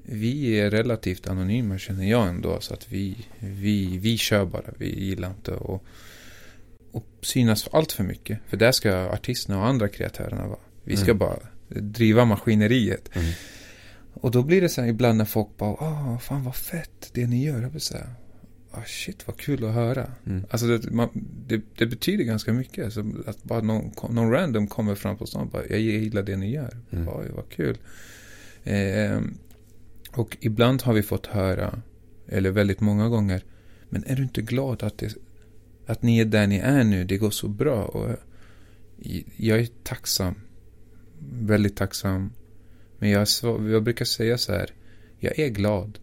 [0.03, 2.61] vi är relativt anonyma känner jag ändå.
[2.61, 4.72] Så att vi, vi, vi kör bara.
[4.78, 5.80] Vi gillar inte att
[6.93, 8.39] och synas allt för mycket.
[8.47, 10.59] För där ska artisterna och andra kreatörerna vara.
[10.85, 11.18] Vi ska Mm.
[11.18, 13.11] bara driva maskineriet.
[13.16, 13.33] Mm.
[14.14, 17.26] Och då blir det så här ibland när folk bara, ah, fan vad fett det
[17.26, 17.62] ni gör.
[17.62, 17.97] Jag blir så
[18.73, 20.11] ah, shit vad kul att höra.
[20.27, 20.45] Mm.
[20.51, 21.09] Alltså det, man,
[21.47, 22.93] det, det betyder ganska mycket.
[22.93, 26.37] Så att bara någon, någon random kommer fram på stan och bara, jag gillar det
[26.37, 26.77] ni gör.
[26.91, 27.09] Mm.
[27.09, 27.79] Oj, vad kul.
[28.64, 29.39] Ehm,
[30.11, 31.83] och ibland har vi fått höra,
[32.29, 33.45] eller väldigt många gånger,
[33.89, 35.16] men är du inte glad att, det,
[35.87, 37.05] att ni är där ni är nu?
[37.05, 37.85] Det går så bra.
[37.85, 38.16] Och
[39.37, 40.35] jag är tacksam.
[41.33, 42.33] Väldigt tacksam.
[42.99, 44.70] Men jag, jag brukar säga så här,
[45.18, 45.99] jag är glad.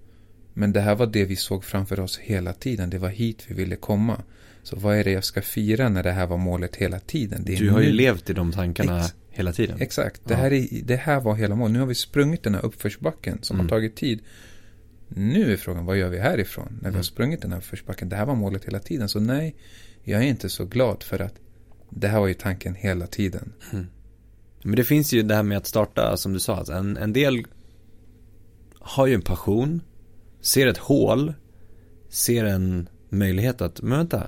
[0.59, 2.89] Men det här var det vi såg framför oss hela tiden.
[2.89, 4.21] Det var hit vi ville komma.
[4.63, 7.43] Så vad är det jag ska fira när det här var målet hela tiden?
[7.45, 7.91] Du har ju nu.
[7.93, 9.81] levt i de tankarna Ex- hela tiden.
[9.81, 10.21] Exakt.
[10.25, 10.39] Det Ja.
[10.39, 11.73] här, är, det här var hela målet.
[11.73, 13.65] Nu har vi sprungit den här uppförsbacken som Mm.
[13.65, 14.19] har tagit tid.
[15.07, 16.67] Nu är frågan, vad gör vi härifrån?
[16.71, 16.95] När vi Mm.
[16.95, 18.09] har sprungit den här uppförsbacken.
[18.09, 19.09] Det här var målet hela tiden.
[19.09, 19.55] Så nej,
[20.03, 21.33] jag är inte så glad för att
[21.89, 23.53] det här var ju tanken hela tiden.
[24.63, 27.13] Men det finns ju det här med att starta, som du sa, alltså en, en
[27.13, 27.45] del
[28.79, 29.81] har ju en passion,
[30.41, 31.33] ser ett hål,
[32.09, 34.27] ser en möjlighet att, men vänta,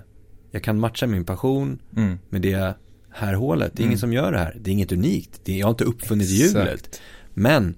[0.51, 2.19] jag kan matcha min passion Mm.
[2.29, 2.73] med det
[3.11, 3.71] här hålet.
[3.73, 3.89] Det är Mm.
[3.89, 4.57] ingen som gör det här.
[4.61, 5.41] Det är inget unikt.
[5.43, 7.01] Det är, jag har inte uppfunnit hjulet.
[7.33, 7.75] Men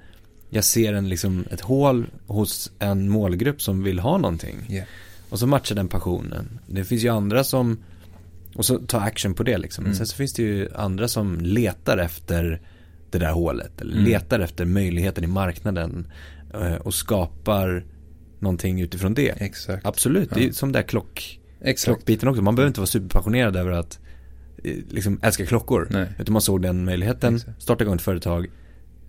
[0.50, 4.56] jag ser en, liksom, ett hål hos en målgrupp som vill ha någonting.
[4.70, 4.88] Yeah.
[5.30, 6.60] Och så matchar den passionen.
[6.68, 7.78] Det finns ju andra som,
[8.56, 9.86] och så tar action på det liksom.
[9.86, 9.96] Mm.
[9.96, 12.62] sen så finns det ju andra som letar efter
[13.12, 13.82] det där hålet.
[13.82, 14.06] Eller Mm.
[14.06, 16.08] letar efter möjligheten i marknaden.
[16.54, 17.86] eh, Och skapar
[18.44, 19.30] någonting utifrån det.
[19.42, 19.86] Exakt.
[19.86, 20.54] Absolut, det är Ja.
[20.54, 21.86] som där klock, Exakt.
[21.86, 22.42] klockbiten också.
[22.42, 24.00] Man behöver inte vara superpassionerad över att
[24.64, 25.88] eh, liksom älska klockor.
[25.92, 26.08] Nej.
[26.20, 27.62] Utan man såg den möjligheten, Exakt.
[27.62, 28.48] starta igång ett företag.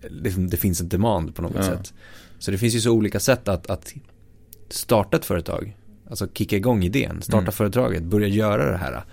[0.09, 1.63] Liksom, det finns en demand på något Ja.
[1.63, 1.93] sätt.
[2.39, 3.93] Så det finns ju så olika sätt att, att
[4.69, 5.77] starta ett företag.
[6.09, 7.51] Alltså kicka igång idén, starta Mm.
[7.51, 9.03] företaget, börja göra det här.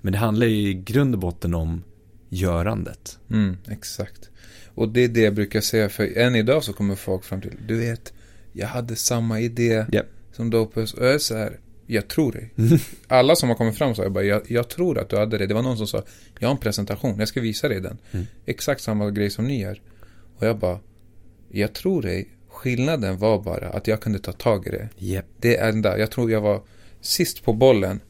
[0.00, 1.82] Men det handlar ju i grund och botten om
[2.28, 3.18] görandet.
[3.30, 4.30] Mm, exakt.
[4.74, 7.52] Och det är det jag brukar säga, för än idag så kommer folk fram till,
[7.66, 8.12] du vet,
[8.52, 10.06] jag hade samma idé Japp.
[10.32, 10.94] som Dopus.
[10.94, 12.50] Och jag är så här, jag tror dig.
[13.08, 15.46] Alla som har kommit fram sa, jag bara, jag, jag tror att du hade det.
[15.46, 16.02] Det var någon som sa,
[16.38, 17.98] jag har en presentation, jag ska visa dig den.
[18.12, 18.26] Mm.
[18.46, 19.80] Exakt samma grej som ni gör.
[20.36, 20.78] Och jag bara,
[21.50, 22.28] jag tror dig.
[22.48, 24.88] Skillnaden var bara att jag kunde ta tag i det.
[24.96, 25.24] Japp.
[25.38, 25.98] Det enda.
[25.98, 26.62] Jag tror jag var
[27.00, 28.00] sist på bollen.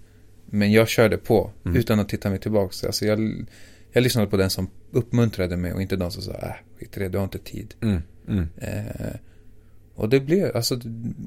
[0.47, 1.77] Men jag körde på Mm.
[1.77, 2.87] utan att titta mig tillbaka.
[2.87, 3.47] Alltså jag,
[3.93, 7.01] jag lyssnade på den som uppmuntrade mig och inte de som sa äh, skit i
[7.01, 7.75] det, du har inte tid.
[7.81, 8.03] Mm.
[8.29, 8.49] Mm.
[8.57, 9.07] Eh,
[9.95, 10.81] och det blev, alltså,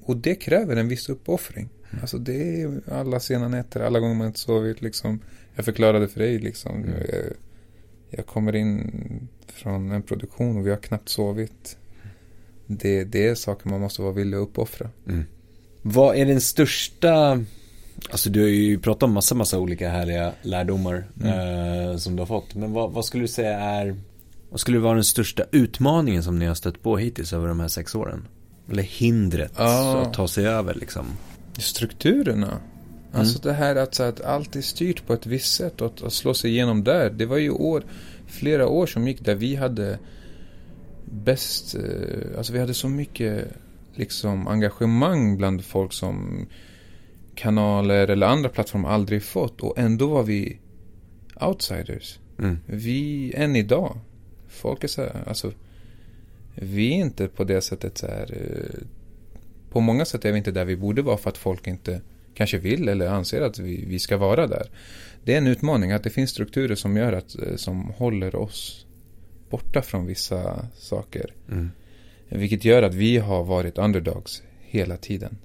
[0.04, 1.70] och det kräver en viss uppoffring.
[1.90, 2.02] Mm.
[2.02, 5.20] Alltså det är alla sena nätter, alla gånger man inte sovit liksom.
[5.56, 6.76] Jag förklarade för dig liksom.
[6.76, 6.90] Mm.
[6.90, 7.24] Jag,
[8.10, 8.92] jag kommer in
[9.48, 11.78] från en produktion och vi har knappt sovit.
[12.68, 14.90] Det, det är saker man måste vara villig att uppoffra.
[15.08, 15.24] Mm.
[15.82, 17.44] Vad är den största,
[18.10, 22.28] alltså du har ju pratat om massa, massa olika härliga lärdomar eh, som du har
[22.28, 22.56] fått.
[22.56, 23.96] Men vad, vad skulle du säga är,
[24.50, 27.68] vad skulle vara den största utmaningen som ni har stött på hittills över de här
[27.68, 28.28] sex åren?
[28.72, 30.02] Eller hindret Ja.
[30.02, 31.06] att ta sig över liksom?
[31.58, 32.60] Strukturerna.
[33.12, 36.04] Alltså det här att, så att allt är styrt på ett visst sätt och att,
[36.04, 37.10] att slå sig igenom där.
[37.10, 37.84] Det var ju år,
[38.28, 40.00] flera år som gick där vi hade
[41.06, 43.48] bäst, eh, alltså vi hade så mycket
[43.96, 46.46] liksom engagemang bland folk som
[47.36, 50.60] kanaler eller andra plattformar aldrig fått och ändå var vi
[51.42, 52.20] outsiders.
[52.40, 52.58] Mm.
[52.66, 53.98] Vi, än idag,
[54.48, 55.52] folk är så här, alltså
[56.56, 58.88] vi är inte på det sättet så här eh,
[59.70, 62.02] på många sätt är vi inte där vi borde vara för att folk inte
[62.34, 64.70] kanske vill eller anser att vi, vi ska vara där.
[65.24, 68.86] Det är en utmaning att det finns strukturer som gör att, eh, som håller oss
[69.50, 71.34] borta från vissa saker.
[71.52, 71.72] Mm.
[72.30, 75.38] Vilket gör att vi har varit underdogs hela tiden.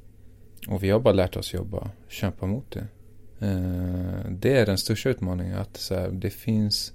[0.69, 2.87] Och vi har bara lärt oss jobba, kämpa mot det.
[3.47, 5.59] Eh, Det är den största utmaningen.
[5.59, 6.93] Att så här, det finns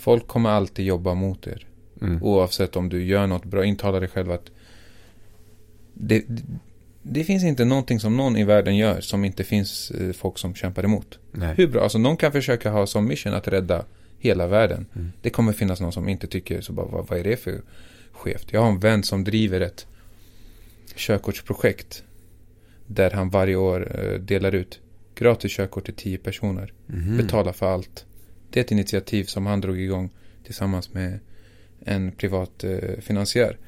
[0.00, 1.66] Folk kommer alltid jobba mot er.
[2.02, 2.22] Mm.
[2.22, 3.64] Oavsett om du gör något bra.
[3.64, 4.50] Intala dig själv att
[5.94, 6.24] det,
[7.02, 10.54] det, finns inte någonting som någon i världen gör som inte finns eh, folk som
[10.54, 11.18] kämpar emot.
[11.32, 11.54] Nej.
[11.56, 11.82] Hur bra?
[11.82, 13.84] Alltså någon kan försöka ha som mission att rädda
[14.18, 14.86] hela världen.
[14.94, 15.12] Mm.
[15.22, 17.62] Det kommer finnas någon som inte tycker så bara, vad, vad är det för
[18.12, 18.52] skevt?
[18.52, 19.86] Jag har en vän som driver ett
[20.94, 22.04] körkortsprojekt.
[22.86, 24.80] Där han varje år eh, delar ut
[25.14, 26.72] gratis körkort till tio personer.
[26.86, 27.16] Mhm.
[27.16, 28.04] Betala för allt.
[28.50, 30.10] Det är ett initiativ som han drog igång
[30.44, 31.18] tillsammans med
[31.84, 33.58] en privat eh, finansiär.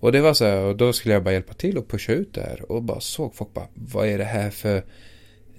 [0.00, 2.34] Och det var så här, och då skulle jag bara hjälpa till och pusha ut
[2.34, 2.72] det här.
[2.72, 4.84] Och bara såg folk bara, vad är det här för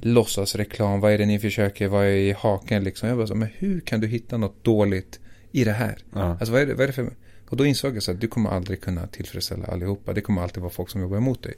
[0.02, 1.00] låtsasreklam?
[1.00, 3.10] Vad är det ni försöker, vad är i haken liksom?
[3.10, 5.20] Jag bara så, men hur kan du hitta något dåligt
[5.52, 5.98] i det här?
[6.14, 6.22] Ja.
[6.22, 7.10] Alltså vad är det, vad är det för...
[7.50, 10.14] Och då insåg jag så att du kommer aldrig kunna tillfredsställa allihopa.
[10.14, 11.54] Det kommer alltid vara folk som jobbar emot dig.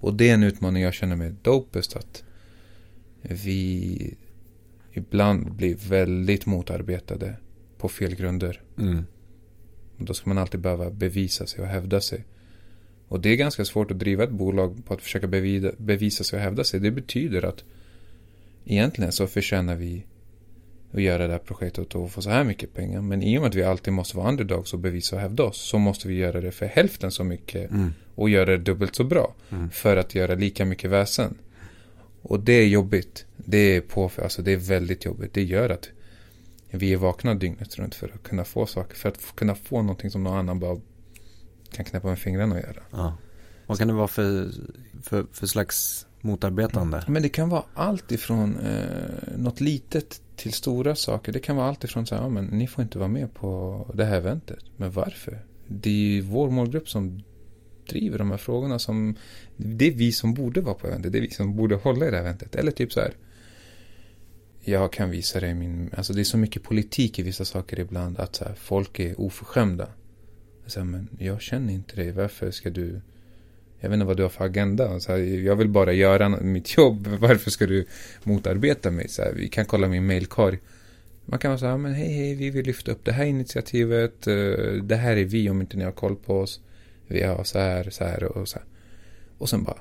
[0.00, 2.24] Och det är en utmaning jag känner med Dopest att
[3.22, 4.16] vi
[4.92, 7.36] ibland blir väldigt motarbetade
[7.78, 8.62] på fel grunder.
[8.78, 9.04] Mm.
[9.98, 12.24] Då ska man alltid behöva bevisa sig och hävda sig.
[13.08, 16.36] Och det är ganska svårt att driva ett bolag på att försöka bevida, bevisa sig
[16.36, 16.80] och hävda sig.
[16.80, 17.64] Det betyder att
[18.64, 20.04] egentligen så förtjänar vi
[20.92, 23.00] att göra det här projektet och få så här mycket pengar.
[23.00, 25.56] Men i och med att vi alltid måste vara underdogs och bevisa och hävda oss
[25.56, 27.92] så måste vi göra det för hälften så mycket Mm.
[28.14, 29.34] och göra det dubbelt så bra.
[29.50, 29.70] Mm.
[29.70, 31.34] För att göra lika mycket väsen.
[32.22, 33.26] Och det är jobbigt.
[33.36, 35.34] Det är, på, alltså det är väldigt jobbigt.
[35.34, 35.88] Det gör att
[36.76, 38.96] vi är vakna dygnet runt för att kunna få saker.
[38.96, 40.80] För att kunna få någonting som någon annan bara
[41.70, 42.82] kan knäppa med fingrarna och göra.
[42.90, 43.16] Ja.
[43.66, 44.50] Vad kan det vara för,
[45.02, 47.04] för, för slags motarbetande?
[47.08, 51.32] Men det kan vara allt ifrån eh, något litet till stora saker.
[51.32, 53.90] Det kan vara allt ifrån så här, ja, men ni får inte vara med på
[53.94, 54.64] det här eventet.
[54.76, 55.44] Men varför?
[55.68, 57.22] Det är ju vår målgrupp som
[57.88, 59.14] driver de här frågorna som
[59.56, 61.12] det är vi som borde vara på eventet.
[61.12, 62.54] Det är vi som borde hålla i det här eventet.
[62.54, 63.14] Eller typ så här.
[64.68, 68.18] Jag kan visa dig min, alltså det är så mycket politik i vissa saker ibland
[68.18, 69.88] att så här, folk är oförskämda.
[70.66, 73.00] Så här, men jag känner inte dig, varför ska du
[73.80, 75.00] jag vet inte vad du har för agenda.
[75.00, 77.06] Så här, jag vill bara göra mitt jobb.
[77.20, 77.86] Varför ska du
[78.22, 79.08] motarbeta mig?
[79.08, 80.58] Så här, vi kan kolla min mailkorg.
[81.24, 84.26] Man kan vara så här, men hej, hej, vi vill lyfta upp det här initiativet.
[84.26, 84.34] Eh,
[84.82, 86.60] det här är vi om inte ni har koll på oss.
[87.06, 88.66] Vi har så här, så här och så här.
[89.38, 89.78] Och sen bara.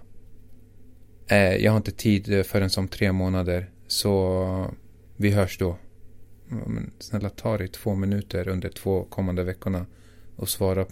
[1.27, 3.69] Eh, jag har inte tid förrän som tre månader.
[3.95, 4.73] Så
[5.15, 5.77] vi hörs då.
[6.47, 9.85] Men snälla ta dig två minuter under två kommande veckorna.
[10.35, 10.85] Och svara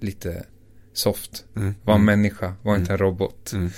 [0.00, 0.44] lite
[0.92, 1.44] soft.
[1.56, 1.74] Mm.
[1.84, 2.06] Var en Mm.
[2.06, 3.52] människa, var inte en robot.
[3.52, 3.70] Mm.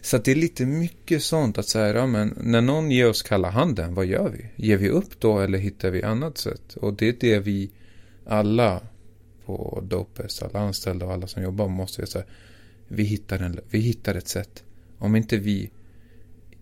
[0.00, 3.50] Så det är lite mycket sånt att säga, ja, men när någon ger oss kalla
[3.50, 4.66] handen, vad gör vi?
[4.66, 6.74] Ger vi upp då eller hittar vi annat sätt?
[6.74, 7.70] Och det är det vi
[8.26, 8.82] alla
[9.44, 12.24] på Dopest, alla anställda och alla som jobbar måste säga,
[12.88, 14.64] vi hittar, en, vi hittar ett sätt.
[14.98, 15.70] Om inte vi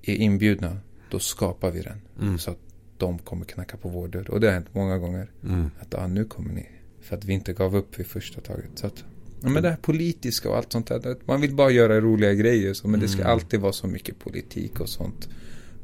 [0.03, 0.79] är inbjudna,
[1.15, 2.01] då skapar vi den.
[2.21, 2.39] Mm.
[2.39, 2.59] Så att
[2.99, 4.31] de kommer knacka på vår dörr.
[4.31, 5.31] Och det har hänt många gånger.
[5.45, 5.71] Mm.
[5.81, 6.67] Att ah, nu kommer ni.
[7.01, 8.71] För att vi inte gav upp vid första taget.
[8.75, 9.05] Så att,
[9.41, 11.17] ja, men det här politiska och allt sånt där.
[11.25, 12.75] Man vill bara göra roliga grejer.
[12.75, 13.33] Så, men det ska Mm.
[13.33, 15.29] alltid vara så mycket politik och sånt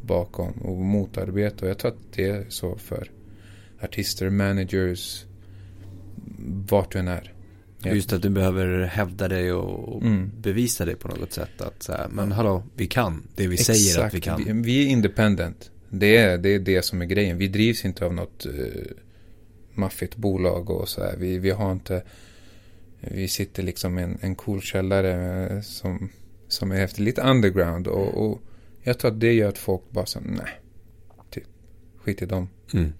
[0.03, 0.53] bakom.
[0.53, 1.64] Och motarbete.
[1.64, 3.11] Och jag tror att det är så för
[3.83, 5.24] artister, managers,
[6.70, 7.33] vart du än är.
[7.85, 10.31] Just att du behöver hävda dig och Mm.
[10.41, 11.61] bevisa dig på något sätt.
[11.61, 13.28] Att så här, men hallå, vi kan.
[13.35, 14.45] Det vi säger att vi kan.
[14.45, 15.70] Vi, vi är independent.
[15.89, 17.39] Det är, det är det som är grejen.
[17.39, 18.55] Vi drivs inte av något uh,
[19.74, 21.16] maffigt bolag och så här.
[21.16, 22.03] Vi, vi har inte...
[23.01, 26.11] Vi sitter liksom i en, en cool källare eh, som,
[26.49, 27.87] som är efter lite underground.
[27.87, 28.43] Och, och
[28.83, 30.61] jag tror att det gör att folk bara så nej.
[31.31, 31.45] Typ,
[32.05, 32.49] skit i dem.
[32.74, 32.93] Mm.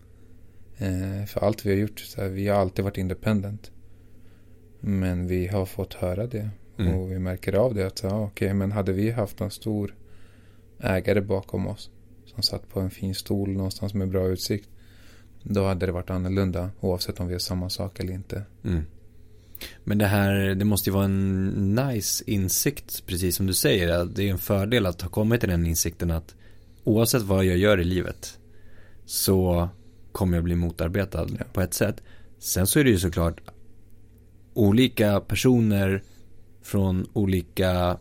[0.78, 3.70] Eh, för allt vi har gjort, så här, vi har alltid varit independent.
[4.81, 6.51] Men vi har fått höra det.
[6.78, 6.95] Mm.
[6.95, 7.87] Och vi märker av det.
[7.87, 9.95] att ja, Okej, men hade vi haft en stor
[10.81, 11.91] ägare bakom oss.
[12.26, 14.68] Som satt på en fin stol någonstans med bra utsikt.
[15.43, 16.70] Då hade det varit annorlunda.
[16.81, 18.43] Oavsett om vi gör samma sak eller inte.
[18.64, 18.83] Mm.
[19.85, 23.89] Men det här, det måste ju vara en nice insikt, precis som du säger.
[23.89, 26.35] Att det är en fördel att ha kommit till den insikten att
[26.85, 28.39] oavsett vad jag gör i livet
[29.05, 29.68] så
[30.12, 31.45] kommer jag bli motarbetad Ja.
[31.53, 32.03] på ett sätt.
[32.39, 33.41] Sen så är det ju såklart
[34.55, 36.03] olika personer
[36.63, 37.99] från olika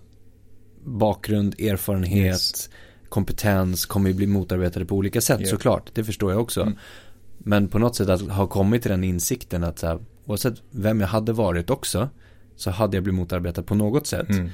[0.84, 2.70] bakgrund, erfarenhet, Yes.
[3.10, 5.48] kompetens kommer ju bli motarbetade på olika sätt Ja.
[5.48, 5.90] såklart.
[5.94, 6.62] Det förstår jag också.
[6.62, 6.74] Mm.
[7.38, 11.02] Men på något sätt att ha kommit till den insikten att så här, oavsett vem
[11.02, 12.10] jag hade varit också
[12.56, 14.30] så hade jag blivit motarbetad på något sätt.
[14.30, 14.50] Mm.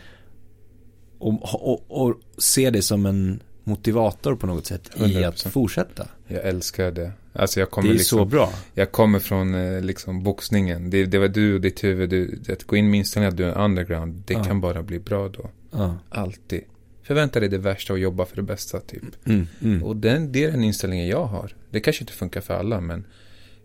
[1.18, 5.50] Och, och, och se det som en motivator på något sätt i att 100%.
[5.50, 6.08] fortsätta.
[6.28, 7.12] Jag älskar det.
[7.36, 8.54] Alltså jag kommer Det är liksom, så bra.
[8.74, 10.90] Jag kommer från eh, liksom boxningen.
[10.90, 12.10] Det, det var du och ditt huvud.
[12.10, 14.24] Du, att gå in med inställningen att du är underground.
[14.26, 14.44] Det Ja.
[14.44, 15.50] kan bara bli bra då.
[15.72, 15.98] Ja.
[16.10, 16.62] Alltid.
[17.04, 19.04] Förvänta dig det värsta och jobba för det bästa typ.
[19.26, 19.84] Mm, mm.
[19.84, 21.56] Och den, det är den inställningen jag har.
[21.70, 23.06] Det kanske inte funkar för alla men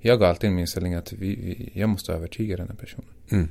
[0.00, 3.08] jag har alltid min inställning att vi, vi, jag måste övertyga den här personen.
[3.30, 3.48] Mm.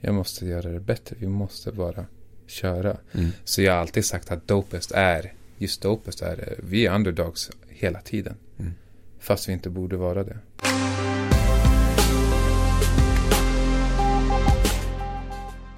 [0.00, 1.16] Jag måste göra det bättre.
[1.18, 2.04] Vi måste bara
[2.46, 2.96] köra.
[3.12, 3.30] Mm.
[3.44, 7.50] Så jag har alltid sagt att dopest är, just dopest är, eh, vi är underdogs
[7.68, 8.34] hela tiden.
[9.20, 10.36] Fast vi inte borde vara det.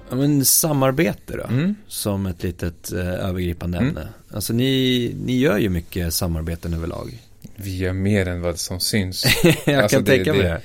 [0.09, 1.43] Ja, men samarbete då?
[1.43, 1.75] Mm.
[1.87, 3.89] Som ett litet eh, övergripande Mm.
[3.89, 4.07] ämne.
[4.29, 7.19] Alltså ni, ni gör ju mycket samarbeten överlag.
[7.55, 9.25] Vi gör mer än vad som syns.
[9.65, 10.61] jag Alltså, kan det- tänka mig det- det.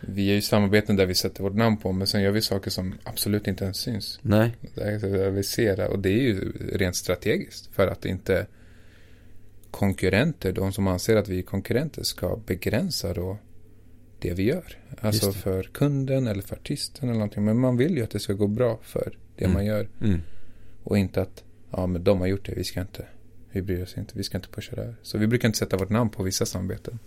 [0.00, 2.70] Vi gör ju samarbeten där vi sätter vårt namn på, men sen gör vi saker
[2.70, 4.18] som absolut inte ens syns.
[4.22, 4.56] Nej.
[4.74, 7.68] Där vi ser det, och det är ju rent strategiskt.
[7.74, 8.46] För att inte
[9.74, 13.38] konkurrenter, de som anser att vi är konkurrenter, ska begränsa då
[14.18, 14.78] det vi gör.
[15.00, 17.44] Alltså för kunden eller för artisten eller någonting.
[17.44, 19.54] Men man vill ju att det ska gå bra för det Mm.
[19.54, 19.88] man gör.
[20.00, 20.20] Mm.
[20.84, 23.06] Och inte att, ja men de har gjort det, vi ska inte,
[23.50, 24.94] vi bryr oss inte, vi ska inte pusha det här.
[25.02, 26.98] Så vi brukar inte sätta vårt namn på vissa samarbeten.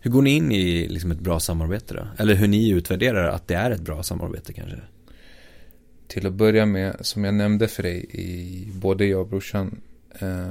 [0.00, 2.06] Hur går ni in i liksom ett bra samarbete då?
[2.18, 4.80] Eller hur ni utvärderar att det är ett bra samarbete kanske?
[6.06, 9.80] Till att börja med, som jag nämnde för dig, i både jag och brorsan,
[10.18, 10.50] eh,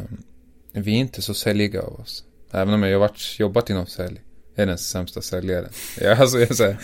[0.72, 2.24] vi är inte så säljiga av oss.
[2.52, 4.22] Även om jag har varit, jobbat inom sälj.
[4.56, 5.70] Jag är den sämsta säljaren.
[6.02, 6.78] Ja, alltså, jag säger.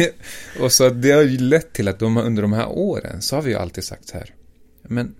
[0.62, 3.42] och så det har ju lett till att de, under de här åren så har
[3.42, 4.34] vi ju alltid sagt så här.
[4.82, 5.14] Men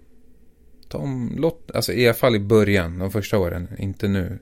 [0.89, 4.39] de, låt, alltså i alla fall i början, de första åren, inte nu.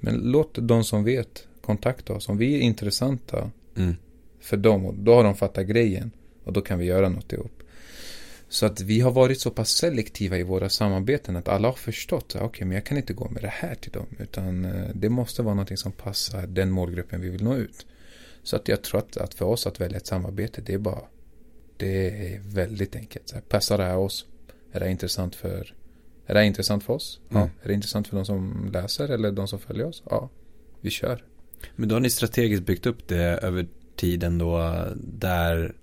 [0.00, 2.28] Men låt de som vet kontakta oss.
[2.28, 3.96] Om vi är intressanta Mm.
[4.40, 6.10] för dem och då har de fattat grejen
[6.44, 7.61] och då kan vi göra något ihop.
[8.52, 12.36] Så att vi har varit så pass selektiva i våra samarbeten att alla har förstått
[12.36, 15.08] att okej, men jag kan inte gå med det här till dem utan eh, det
[15.08, 17.86] måste vara någonting som passar den målgruppen vi vill nå ut.
[18.42, 21.02] Så att jag tror att, att för oss att välja ett samarbete det är bara
[21.76, 23.28] det är väldigt enkelt.
[23.28, 24.26] Så här, passar det här oss?
[24.72, 25.74] Är det intressant för
[26.26, 27.20] är det intressant för oss?
[27.28, 27.36] Ja.
[27.36, 27.50] Mm.
[27.62, 30.02] Är det intressant för de som läser eller de som följer oss?
[30.10, 30.30] Ja,
[30.80, 31.24] vi kör.
[31.76, 35.74] Men då har ni strategiskt byggt upp det över tiden då där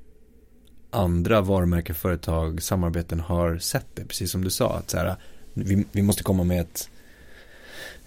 [0.89, 4.77] andra varumärkesföretag, samarbeten har sett det, precis som du sa.
[4.77, 5.15] Att så här,
[5.53, 6.89] vi, vi måste komma med ett,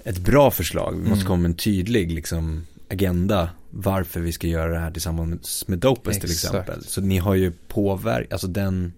[0.05, 1.27] ett bra förslag, vi måste Mm.
[1.27, 6.21] komma med en tydlig liksom, agenda varför vi ska göra det här tillsammans med Dopest
[6.21, 6.85] till exempel.
[6.85, 8.93] Så ni har ju påverkat, alltså den,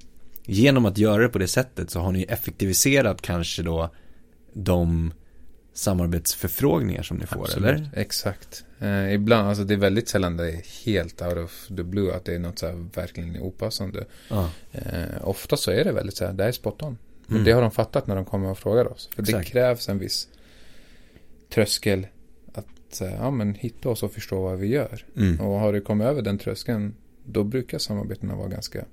[0.45, 3.91] genom att göra det på det sättet så har ni effektiviserat kanske då
[4.53, 5.13] de
[5.75, 7.91] samarbetsförfrågningar som ni får, Absolut, eller?
[7.97, 8.65] Exakt.
[8.81, 12.25] Eh, ibland, alltså det är väldigt sällan det är helt out of the blue att
[12.25, 14.05] det är något så här verkligen opassande.
[14.29, 14.51] Ja.
[14.73, 16.99] Eh, ofta så är det väldigt så här, det är spot on.
[17.27, 17.45] Men Mm.
[17.45, 19.09] det har de fattat när de kommer och frågar oss.
[19.15, 19.45] För Exakt.
[19.47, 20.29] det krävs en viss
[21.55, 22.07] tröskel
[22.55, 22.67] att
[23.01, 25.05] här, ja, men hitta oss och förstå vad vi gör.
[25.17, 25.41] Mm.
[25.41, 26.95] Och har du kommit över den tröskeln,
[27.25, 28.85] då brukar samarbetena vara ganska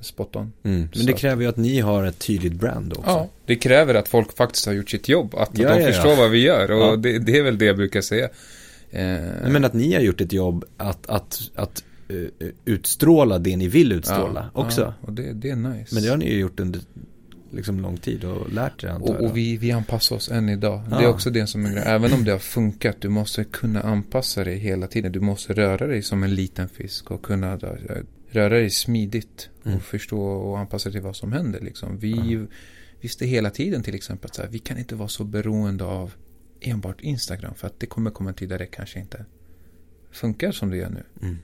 [0.00, 0.52] spot on.
[0.62, 0.88] Mm.
[0.96, 3.10] Men det kräver ju att ni har ett tydligt brand också.
[3.10, 5.34] Ja, det kräver att folk faktiskt har gjort sitt jobb.
[5.34, 5.92] Att Ja, de ja, ja.
[5.92, 6.70] förstår vad vi gör.
[6.70, 6.96] Och Ja.
[6.96, 8.24] det, det är väl det jag brukar säga.
[8.90, 9.02] Eh,
[9.48, 13.92] Men att ni har gjort ett jobb att, att, att eh, utstråla det ni vill
[13.92, 14.80] utstråla också.
[14.80, 15.94] Ja, och det, det är nice.
[15.94, 16.80] Men det har ni ju gjort under
[17.52, 20.82] liksom lång tid och lärt er antar och, och vi, vi anpassar oss än idag.
[20.90, 21.08] Det är Ja.
[21.08, 21.86] också det som är grejen.
[21.88, 25.12] Även om det har funkat, du måste kunna anpassa dig hela tiden.
[25.12, 27.58] Du måste röra dig som en liten fisk och kunna eh,
[28.30, 29.50] röra dig smidigt.
[29.64, 29.76] Mm.
[29.76, 31.60] Och förstå och anpassa till vad som händer.
[31.60, 31.98] Liksom.
[31.98, 32.46] Vi
[33.00, 36.14] visste hela tiden till exempel att så här, vi kan inte vara så beroende av
[36.60, 37.54] enbart Instagram.
[37.54, 39.24] För att det kommer komma en tid där det kanske inte
[40.10, 41.02] funkar som det gör nu.
[41.22, 41.38] Mm.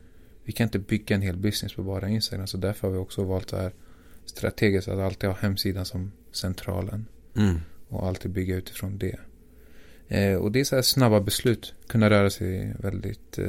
[0.45, 2.47] Vi kan inte bygga en hel business på bara Instagram.
[2.47, 3.73] Så därför har vi också valt så här
[4.25, 7.07] strategiskt att alltid ha hemsidan som centralen.
[7.37, 7.61] Mm.
[7.89, 9.19] Och alltid bygga utifrån det.
[10.09, 11.75] Eh, och det är så här snabba beslut.
[11.89, 13.47] Kunna röra sig väldigt eh,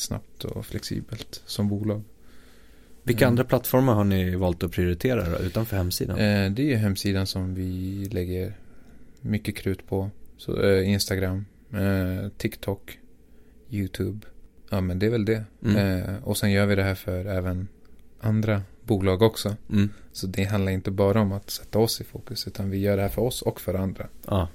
[0.00, 2.02] snabbt och flexibelt som bolag.
[3.02, 3.32] Vilka Mm.
[3.32, 6.18] andra plattformar har ni valt att prioritera då, utanför hemsidan?
[6.18, 8.52] Eh, det är hemsidan som vi lägger
[9.20, 10.10] mycket krut på.
[10.36, 12.98] Så, eh, Instagram, eh, TikTok,
[13.70, 14.26] YouTube.
[14.70, 15.44] Ja men det är väl det.
[15.64, 15.76] Mm.
[15.76, 17.68] Eh, och sen gör vi det här för även
[18.20, 19.56] andra bolag också.
[19.70, 19.88] Mm.
[20.12, 22.46] Så det handlar inte bara om att sätta oss i fokus.
[22.46, 24.06] Utan vi gör det här för oss och för andra.
[24.26, 24.48] Ja.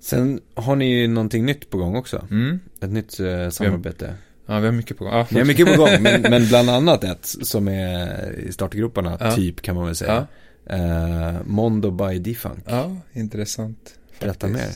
[0.00, 2.26] Sen har ni ju någonting nytt på gång också.
[2.30, 2.60] Mm.
[2.80, 3.12] Ett nytt
[3.54, 4.14] samarbete.
[4.50, 5.12] Ja, vi har mycket på gång.
[5.14, 9.16] Ja, Ni har mycket på gång, men, men bland annat ett som är i startgroparna,
[9.20, 9.32] Ja.
[9.34, 10.26] typ kan man väl säga.
[10.66, 12.64] Eh, Mondo by Defunk.
[12.66, 13.94] Ja, intressant.
[14.20, 14.68] Berätta mer.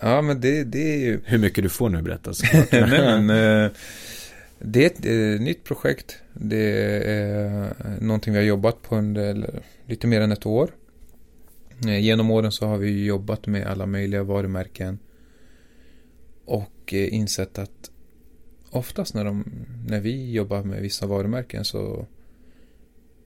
[0.00, 1.20] Ja, men det, det är ju...
[1.24, 2.66] Hur mycket du får nu berätta såklart.
[2.72, 3.30] Nej, men,
[3.64, 3.70] eh,
[4.58, 6.16] det är ett eh, nytt projekt.
[6.32, 6.72] Det
[7.08, 9.50] är eh, någonting vi har jobbat på under
[9.86, 10.70] lite mer än ett år.
[11.86, 14.98] Eh, genom åren så har vi jobbat med alla möjliga varumärken.
[16.44, 17.90] Och eh, insett att
[18.70, 19.44] oftast när, de,
[19.86, 22.06] när vi jobbar med vissa varumärken så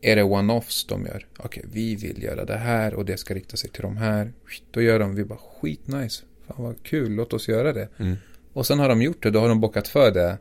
[0.01, 1.27] är det one-offs de gör.
[1.39, 4.33] Okej, vi vill göra det här och det ska rikta sig till de här.
[4.71, 6.25] Då gör de, vi bara skitnice.
[6.47, 7.89] Fan vad kul, låt oss göra det.
[7.99, 8.17] Mm.
[8.53, 10.39] Och sen har de gjort det, då har de bockat för det.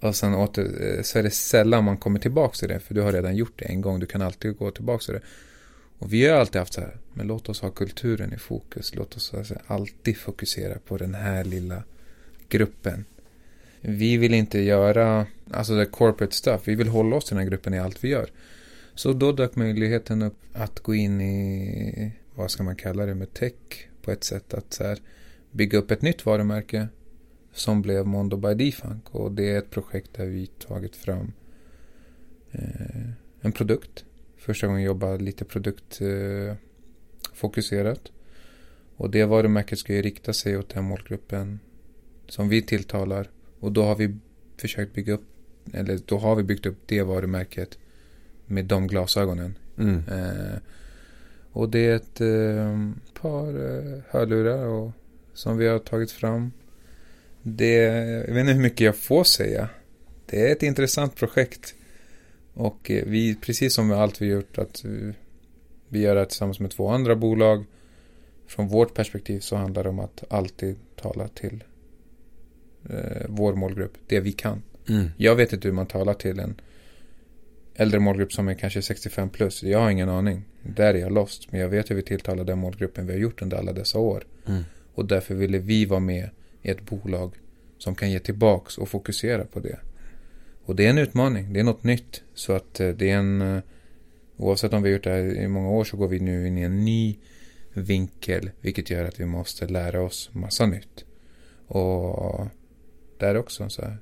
[0.00, 2.80] Och sen åter, eh, så är det sällan man kommer tillbaka till det.
[2.80, 5.20] För du har redan gjort det en gång, du kan alltid gå tillbaka till det.
[5.98, 8.94] Och vi har alltid haft så här, men låt oss ha kulturen i fokus.
[8.94, 11.82] Låt oss alltså alltid fokusera på den här lilla
[12.48, 13.04] gruppen.
[13.88, 16.60] Vi vill inte göra, alltså det corporate stuff.
[16.64, 18.30] Vi vill hålla oss till den här gruppen i allt vi gör.
[18.94, 23.34] Så då dök möjligheten upp att gå in i, vad ska man kalla det, med
[23.34, 24.98] tech på ett sätt att så här,
[25.50, 26.88] bygga upp ett nytt varumärke
[27.52, 31.32] som blev Mondo by Defunk och det är ett projekt där vi tagit fram
[32.52, 33.10] eh,
[33.40, 34.04] en produkt.
[34.36, 38.00] Första gången jobbade lite produktfokuserat.
[38.06, 38.12] Eh,
[38.96, 41.60] och det varumärket ska ju rikta sig åt den målgruppen
[42.28, 43.28] som vi tilltalar
[43.60, 44.16] och då har vi
[44.56, 45.26] försökt bygga upp
[45.72, 47.78] eller då har vi byggt upp det varumärket
[48.46, 50.02] med de glasögonen Mm.
[50.08, 50.58] Eh,
[51.52, 52.90] och det är ett eh,
[53.20, 54.90] par eh, hörlurar och,
[55.34, 56.52] som vi har tagit fram.
[57.42, 57.74] Det,
[58.28, 59.68] jag vet inte hur mycket jag får säga.
[60.26, 61.74] Det är ett intressant projekt.
[62.54, 65.12] Och eh, vi, precis som med allt vi gjort, att vi,
[65.88, 67.64] vi gör det tillsammans med två andra bolag.
[68.46, 71.64] Från vårt perspektiv så handlar det om att alltid tala till
[72.90, 74.62] eh, vår målgrupp, det vi kan.
[74.88, 75.06] Mm.
[75.16, 76.60] Jag vet inte hur man talar till en
[77.74, 79.62] äldre målgrupp som är kanske 65 plus.
[79.62, 80.44] Jag har ingen aning.
[80.62, 81.52] Där är jag lost.
[81.52, 84.24] Men jag vet hur vi tilltalar den målgruppen vi har gjort under alla dessa år.
[84.46, 84.62] Mm.
[84.94, 86.30] Och därför ville vi vara med
[86.62, 87.34] i ett bolag
[87.78, 89.78] som kan ge tillbaks och fokusera på det.
[90.64, 91.52] Och det är en utmaning.
[91.52, 92.22] Det är något nytt.
[92.34, 93.40] Så att eh, det är en...
[93.56, 93.62] eh,
[94.38, 96.58] Oavsett om vi har gjort det här i många år så går vi nu in
[96.58, 97.16] i en ny
[97.72, 98.50] vinkel.
[98.60, 101.04] Vilket gör att vi måste lära oss massa nytt.
[101.66, 102.46] Och
[103.18, 103.98] där också så här.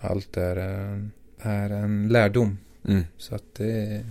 [0.00, 2.58] Allt är en, är en lärdom.
[2.88, 3.04] Mm.
[3.16, 4.04] Så att det,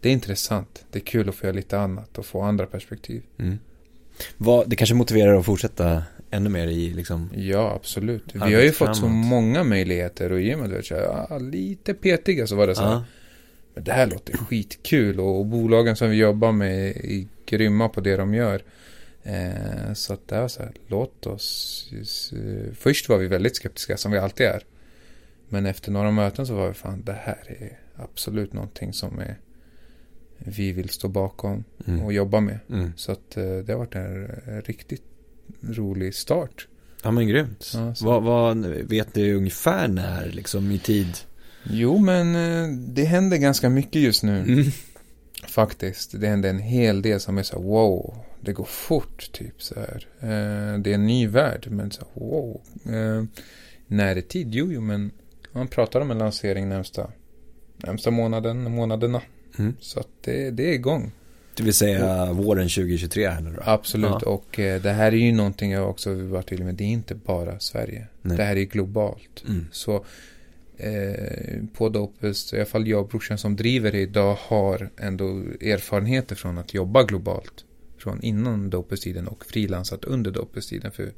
[0.00, 0.84] det är intressant.
[0.90, 3.22] Det är kul att få göra lite annat och få andra perspektiv.
[3.38, 3.58] Mm.
[4.36, 8.24] Vad, det kanske motiverar att fortsätta ännu mer i liksom Ja, absolut.
[8.32, 9.26] Vi har ju fått så framåt.
[9.26, 12.90] många möjligheter och i och med att ah, lite petiga så var det så här.
[12.90, 13.04] Ja.
[13.74, 18.00] Men det här låter skitkul och, och bolagen som vi jobbar med är grymma på
[18.00, 18.62] det de gör.
[19.28, 21.90] Eh, så att det var så här, låt oss...
[22.32, 24.62] eh, Först var vi väldigt skeptiska som vi alltid är.
[25.48, 29.38] Men efter några möten så var vi fan, det här är absolut någonting som är
[30.38, 32.02] vi vill stå bakom Mm.
[32.02, 32.58] och jobba med.
[32.70, 32.92] Mm.
[32.96, 34.26] Så att eh, det har varit en
[34.64, 35.02] riktigt
[35.62, 36.68] rolig start.
[37.02, 37.70] Ja men grymt.
[37.74, 41.16] Ja, vad, vad, vet du ungefär när liksom i tid?
[41.62, 44.38] Jo, men det händer ganska mycket just nu.
[44.38, 44.64] Mm.
[45.48, 46.20] Faktiskt.
[46.20, 49.74] Det händer en hel del som är så här, wow, det går fort, typ så
[49.74, 50.06] här.
[50.20, 52.60] Eh, det är en ny värld, men så wow.
[52.86, 53.24] Eh,
[53.86, 54.48] när är tid?
[54.54, 55.10] Jo, jo, men
[55.52, 57.10] man pratar om en lansering närmsta
[57.76, 59.22] närmsta månaden, månaderna.
[59.58, 59.76] Mm.
[59.80, 61.12] Så att det, det är igång.
[61.56, 63.62] Det vill säga våren 2023 här nu då?
[63.64, 64.30] Absolut, Ja.
[64.30, 66.74] och eh, det här är ju någonting jag också vill vara tydlig med.
[66.74, 68.06] Det är inte bara Sverige.
[68.22, 68.36] Nej.
[68.36, 69.44] Det här är globalt.
[69.48, 69.66] Mm.
[69.72, 70.04] Så
[70.76, 75.26] eh, på Dopest, i alla fall jag och brorsan som driver det idag har ändå
[75.60, 77.64] erfarenheter från att jobba globalt.
[77.98, 80.92] Från innan Dopest-tiden och frilansat under Dopest-tiden.
[80.92, 81.12] För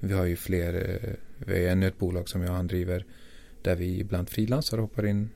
[0.00, 1.14] vi har ju fler, eh,
[1.46, 3.04] vi har ännu ett bolag som jag och han driver.
[3.62, 5.30] Där vi ibland frilansar och hoppar in.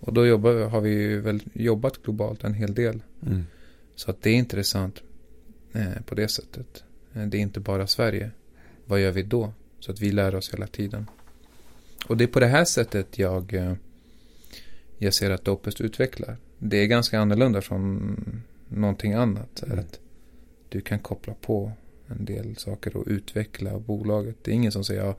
[0.00, 3.02] Och då jobbar, har vi ju väl jobbat globalt en hel del.
[3.26, 3.44] Mm.
[3.94, 5.02] Så att det är intressant
[5.72, 6.84] eh, på det sättet.
[7.14, 8.30] Eh, det är inte bara Sverige.
[8.86, 9.52] Vad gör vi då?
[9.80, 11.06] Så att vi lär oss hela tiden.
[12.06, 13.74] Och det är på det här sättet jag, eh,
[14.98, 16.36] jag ser att Dopest utvecklar.
[16.58, 19.62] Det är ganska annorlunda från någonting annat.
[19.62, 19.78] Mm.
[19.78, 20.00] Att
[20.68, 21.72] du kan koppla på
[22.06, 24.36] en del saker och utveckla bolaget.
[24.42, 25.16] Det är ingen som säger ja,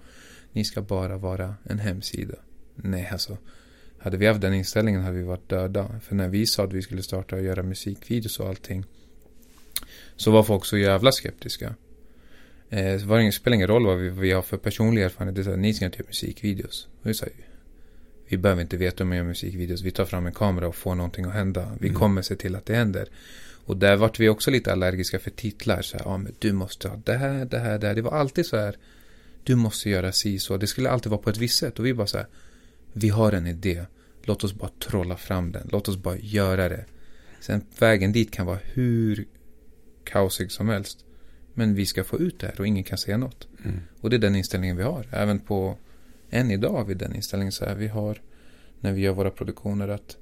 [0.52, 2.36] ni ska bara vara en hemsida.
[2.76, 3.38] Nej, alltså.
[4.00, 6.00] Hade vi haft den inställningen hade vi varit döda.
[6.02, 8.86] För när vi sa att vi skulle starta och göra musikvideos och allting.
[10.16, 11.76] Så var folk så jävla skeptiska.
[12.70, 15.04] Eh, så var det ingen, spelar ingen roll vad vi, vad vi har för personlig
[15.04, 15.36] erfarenhet.
[15.36, 16.88] Det är så här, ni ska inte göra musikvideos.
[17.02, 17.49] Och vi säger
[18.30, 19.82] vi behöver inte veta om jag gör musikvideos.
[19.82, 21.71] Vi tar fram en kamera och får någonting att hända.
[21.80, 21.99] Vi Mm.
[21.99, 23.07] kommer se till att det händer.
[23.65, 25.82] Och där vart vi också lite allergiska för titlar.
[25.82, 27.95] Så här, ja, men du måste ha det här, det här, det här.
[27.95, 28.75] Det var alltid så här.
[29.43, 30.57] Du måste göra si så.
[30.57, 31.80] Det skulle alltid vara på ett visst sätt.
[31.80, 32.27] Och vi bara så här.
[32.93, 33.86] Vi har en idé.
[34.23, 35.69] Låt oss bara trolla fram den.
[35.71, 36.86] Låt oss bara göra det.
[37.39, 39.25] Sen vägen dit kan vara hur
[40.03, 41.05] kaosig som helst.
[41.53, 43.47] Men vi ska få ut det här och ingen kan säga något.
[43.65, 43.80] Mm.
[44.01, 45.05] Och det är den inställningen vi har.
[45.11, 45.77] Även på,
[46.30, 47.75] än idag har vi den inställningen så här.
[47.75, 48.21] Vi har,
[48.80, 50.17] när vi gör våra produktioner att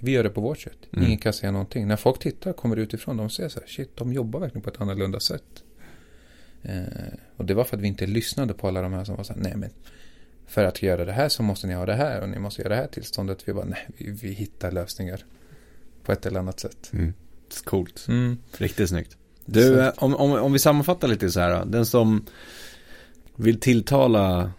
[0.00, 0.78] vi gör det på vårt sätt.
[0.92, 1.06] Mm.
[1.06, 1.88] Ingen kan säga någonting.
[1.88, 4.80] När folk tittar, kommer utifrån, de säger så här, shit, de jobbar verkligen på ett
[4.80, 5.64] annorlunda sätt.
[6.62, 6.82] Eh,
[7.36, 9.32] och det var för att vi inte lyssnade på alla de här som var så
[9.32, 9.70] här, nej men
[10.46, 12.74] för att göra det här så måste ni ha det här och ni måste göra
[12.74, 13.48] det här tillståndet.
[13.48, 15.24] Vi bara, nej, vi, vi hittar lösningar
[16.02, 16.90] på ett eller annat sätt.
[16.92, 17.14] Mm.
[17.48, 18.04] Det är coolt.
[18.08, 18.38] Mm.
[18.58, 19.16] Riktigt snyggt.
[19.44, 21.64] Du, eh, om, om, om vi sammanfattar lite så här då.
[21.64, 22.26] Den som
[23.36, 24.52] vill tilltala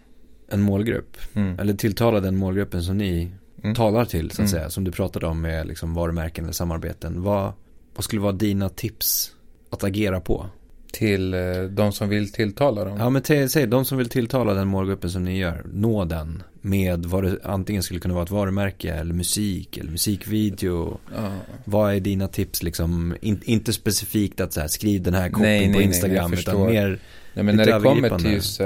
[0.50, 1.58] en målgrupp, Mm.
[1.58, 3.30] eller tilltala den målgruppen som ni
[3.62, 3.74] Mm.
[3.74, 4.48] talar till, så att Mm.
[4.48, 7.22] säga, som du pratade om med liksom varumärken eller samarbeten.
[7.22, 7.52] Vad,
[7.94, 9.32] vad skulle vara dina tips
[9.70, 10.46] att agera på?
[10.92, 11.40] Till eh,
[11.70, 12.98] de som vill tilltala dem.
[12.98, 17.06] Ja men säg, de som vill tilltala den målgruppen som ni gör, nå den med
[17.06, 20.98] vad det antingen skulle kunna vara ett varumärke eller musik eller musikvideo.
[21.16, 21.32] Ja.
[21.64, 23.16] Vad är dina tips liksom?
[23.20, 26.98] In, inte specifikt att så här, skriv den här koppen Nej, på Instagram utan mer
[27.34, 28.60] Nej, men när det kommer till, just,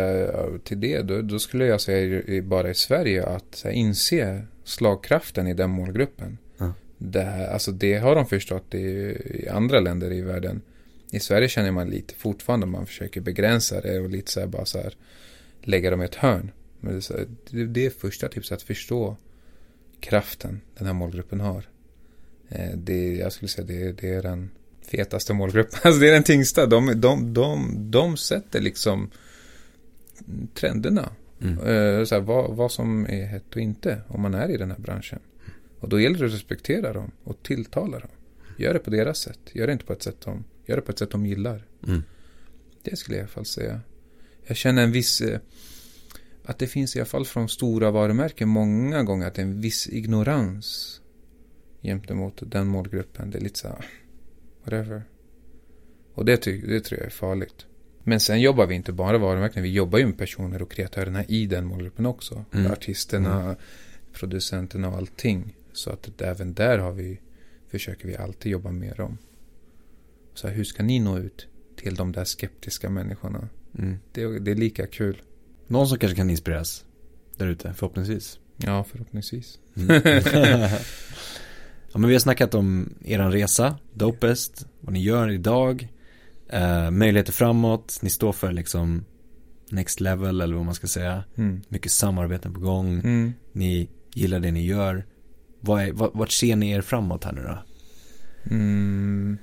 [0.65, 5.71] till det, då, då skulle jag säga bara i Sverige att inse slagkraften i den
[5.71, 6.39] målgruppen.
[6.59, 6.73] Ja.
[6.99, 8.79] Det, alltså, det har de förstått i,
[9.25, 10.63] i andra länder i världen.
[11.11, 14.65] I Sverige känner man lite fortfarande man försöker begränsa det och lite så här, bara
[14.65, 14.97] så här
[15.63, 16.51] lägga dem i ett hörn.
[16.81, 19.17] Men det, är så här, det, det är första tipset, att förstå
[20.01, 21.65] kraften den här målgruppen har.
[22.49, 24.51] Eh, det, jag skulle säga det, det är den
[24.87, 25.79] fetaste målgruppen.
[25.83, 26.67] Alltså det är den tyngsta.
[26.67, 29.11] De, de, de, de sätter liksom
[30.55, 31.13] trenderna.
[31.43, 31.59] mm.
[31.59, 34.71] Eh, så här, vad, vad som är hett och inte om man är i den
[34.71, 35.19] här branschen.
[35.81, 38.11] Och då gäller det att respektera dem och tilltala dem.
[38.57, 39.39] Gör det på deras sätt.
[39.53, 41.65] Gör det inte på ett sätt de, gör det på ett sätt de gillar.
[41.87, 42.03] Mm.
[42.83, 43.81] Det skulle jag i alla fall säga.
[44.47, 45.21] Jag känner en viss...
[45.21, 45.41] Eh,
[46.45, 49.61] att det finns i alla fall från stora varumärken många gånger att det är en
[49.61, 51.01] viss ignorans
[51.83, 53.31] gentemot den målgruppen.
[53.31, 53.85] Det är lite så här,
[54.65, 55.03] whatever.
[56.15, 57.67] Och det, det tror jag är farligt.
[58.03, 61.47] Men sen jobbar vi inte bara varumärken, vi jobbar ju med personer och kreatörerna i
[61.47, 62.45] den målgruppen också.
[62.53, 62.73] Mm.
[62.73, 63.57] Artisterna,
[64.13, 65.57] producenterna och allting.
[65.73, 67.21] Så att även där har vi,
[67.69, 69.19] försöker vi alltid jobba mer om.
[70.35, 71.47] Så här, hur ska ni nå ut
[71.77, 73.49] till de där skeptiska människorna?
[73.79, 73.97] Mm.
[74.13, 75.23] Det, det är lika kul.
[75.67, 76.85] Någon som kanske kan inspireras
[77.37, 78.39] där ute, förhoppningsvis.
[78.57, 79.59] Ja, förhoppningsvis.
[81.95, 85.89] Ja men vi har snackat om eran resa, Dopest, vad ni gör idag,
[86.49, 89.05] eh, möjligheter framåt, ni står för liksom
[89.71, 91.25] next level eller vad man ska säga.
[91.37, 91.61] Mm.
[91.69, 93.33] Mycket samarbeten på gång, Mm.
[93.53, 95.05] ni gillar det ni gör.
[95.61, 97.59] Vad är, vart, vart ser ni er framåt här nu då?
[98.51, 99.39] Mm.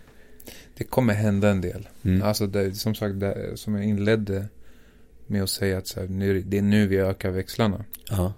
[0.78, 1.88] Det kommer hända en del.
[2.04, 2.22] Mm.
[2.24, 4.48] Alltså det, som sagt, det, som jag inledde
[5.28, 7.86] med att säga att här, nu, det är nu vi ökar växlarna.
[8.10, 8.34] Ja.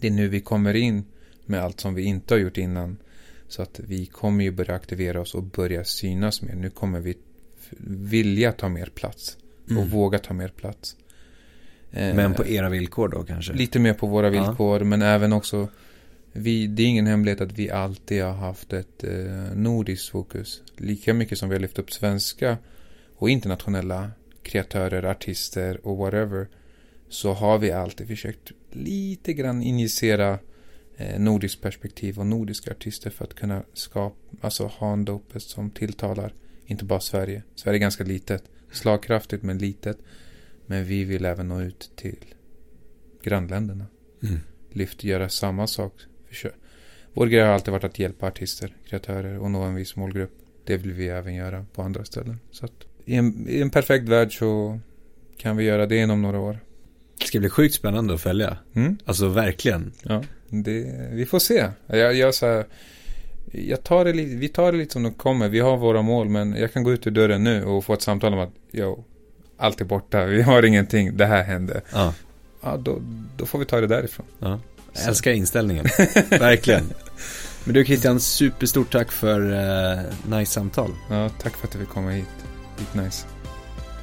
[0.00, 1.04] Det är nu vi kommer in
[1.46, 2.96] med allt som vi inte har gjort innan.
[3.48, 6.54] Så att vi kommer ju börja aktivera oss och börja synas mer.
[6.54, 7.16] Nu kommer vi
[7.86, 9.36] vilja ta mer plats.
[9.64, 9.88] Och Mm.
[9.88, 10.96] våga ta mer plats.
[11.90, 13.52] Eh, Men på era villkor då kanske?
[13.52, 14.42] Lite mer på våra Ja.
[14.46, 15.68] villkor, men även också
[16.32, 19.10] vi, det är ingen hemlighet att vi alltid har haft ett eh,
[19.54, 20.62] nordiskt fokus.
[20.76, 22.58] Lika mycket som vi har lyft upp svenska
[23.16, 24.10] och internationella
[24.42, 26.48] kreatörer, artister och whatever.
[27.08, 30.38] Så har vi alltid försökt lite grann injicera
[31.18, 36.32] nordiskt perspektiv och nordiska artister för att kunna skapa, alltså ha en dopest som tilltalar
[36.66, 37.42] inte bara Sverige.
[37.54, 38.42] Sverige är ganska litet,
[38.72, 39.98] slagkraftigt men litet.
[40.66, 42.16] Men vi vill även nå ut till
[43.22, 43.86] grannländerna.
[44.22, 44.40] Mm.
[44.70, 45.92] Lyft, göra samma sak.
[46.28, 46.54] Försök.
[47.12, 50.30] Vår grej har alltid varit att hjälpa artister, kreatörer och nå en viss målgrupp.
[50.64, 52.40] Det vill vi även göra på andra ställen.
[52.50, 54.80] Så att i en, i en perfekt värld så
[55.36, 56.58] kan vi göra det inom några år.
[57.18, 58.58] Det ska bli sjukt spännande att följa.
[58.74, 58.98] Mm?
[59.04, 59.92] Alltså verkligen.
[60.02, 61.68] Ja, det, vi får se.
[61.86, 62.66] Jag, jag, så här,
[63.52, 65.48] jag tar det, vi tar det lite som det kommer.
[65.48, 68.02] Vi har våra mål, men jag kan gå ut ur dörren nu och få ett
[68.02, 69.04] samtal om att yo,
[69.56, 70.24] allt är borta.
[70.24, 71.16] Vi har ingenting.
[71.16, 71.80] Det här hände.
[71.92, 72.14] Ja.
[72.60, 72.98] Ja, då,
[73.36, 74.26] då får vi ta det därifrån.
[74.38, 74.60] ja.
[74.92, 75.84] Jag älskar inställningen.
[76.30, 76.84] verkligen.
[77.64, 80.90] Men du Christian, superstort tack för uh, nice samtal.
[81.10, 82.26] Ja, tack för att jag fick komma hit.
[82.78, 83.26] Lite nice.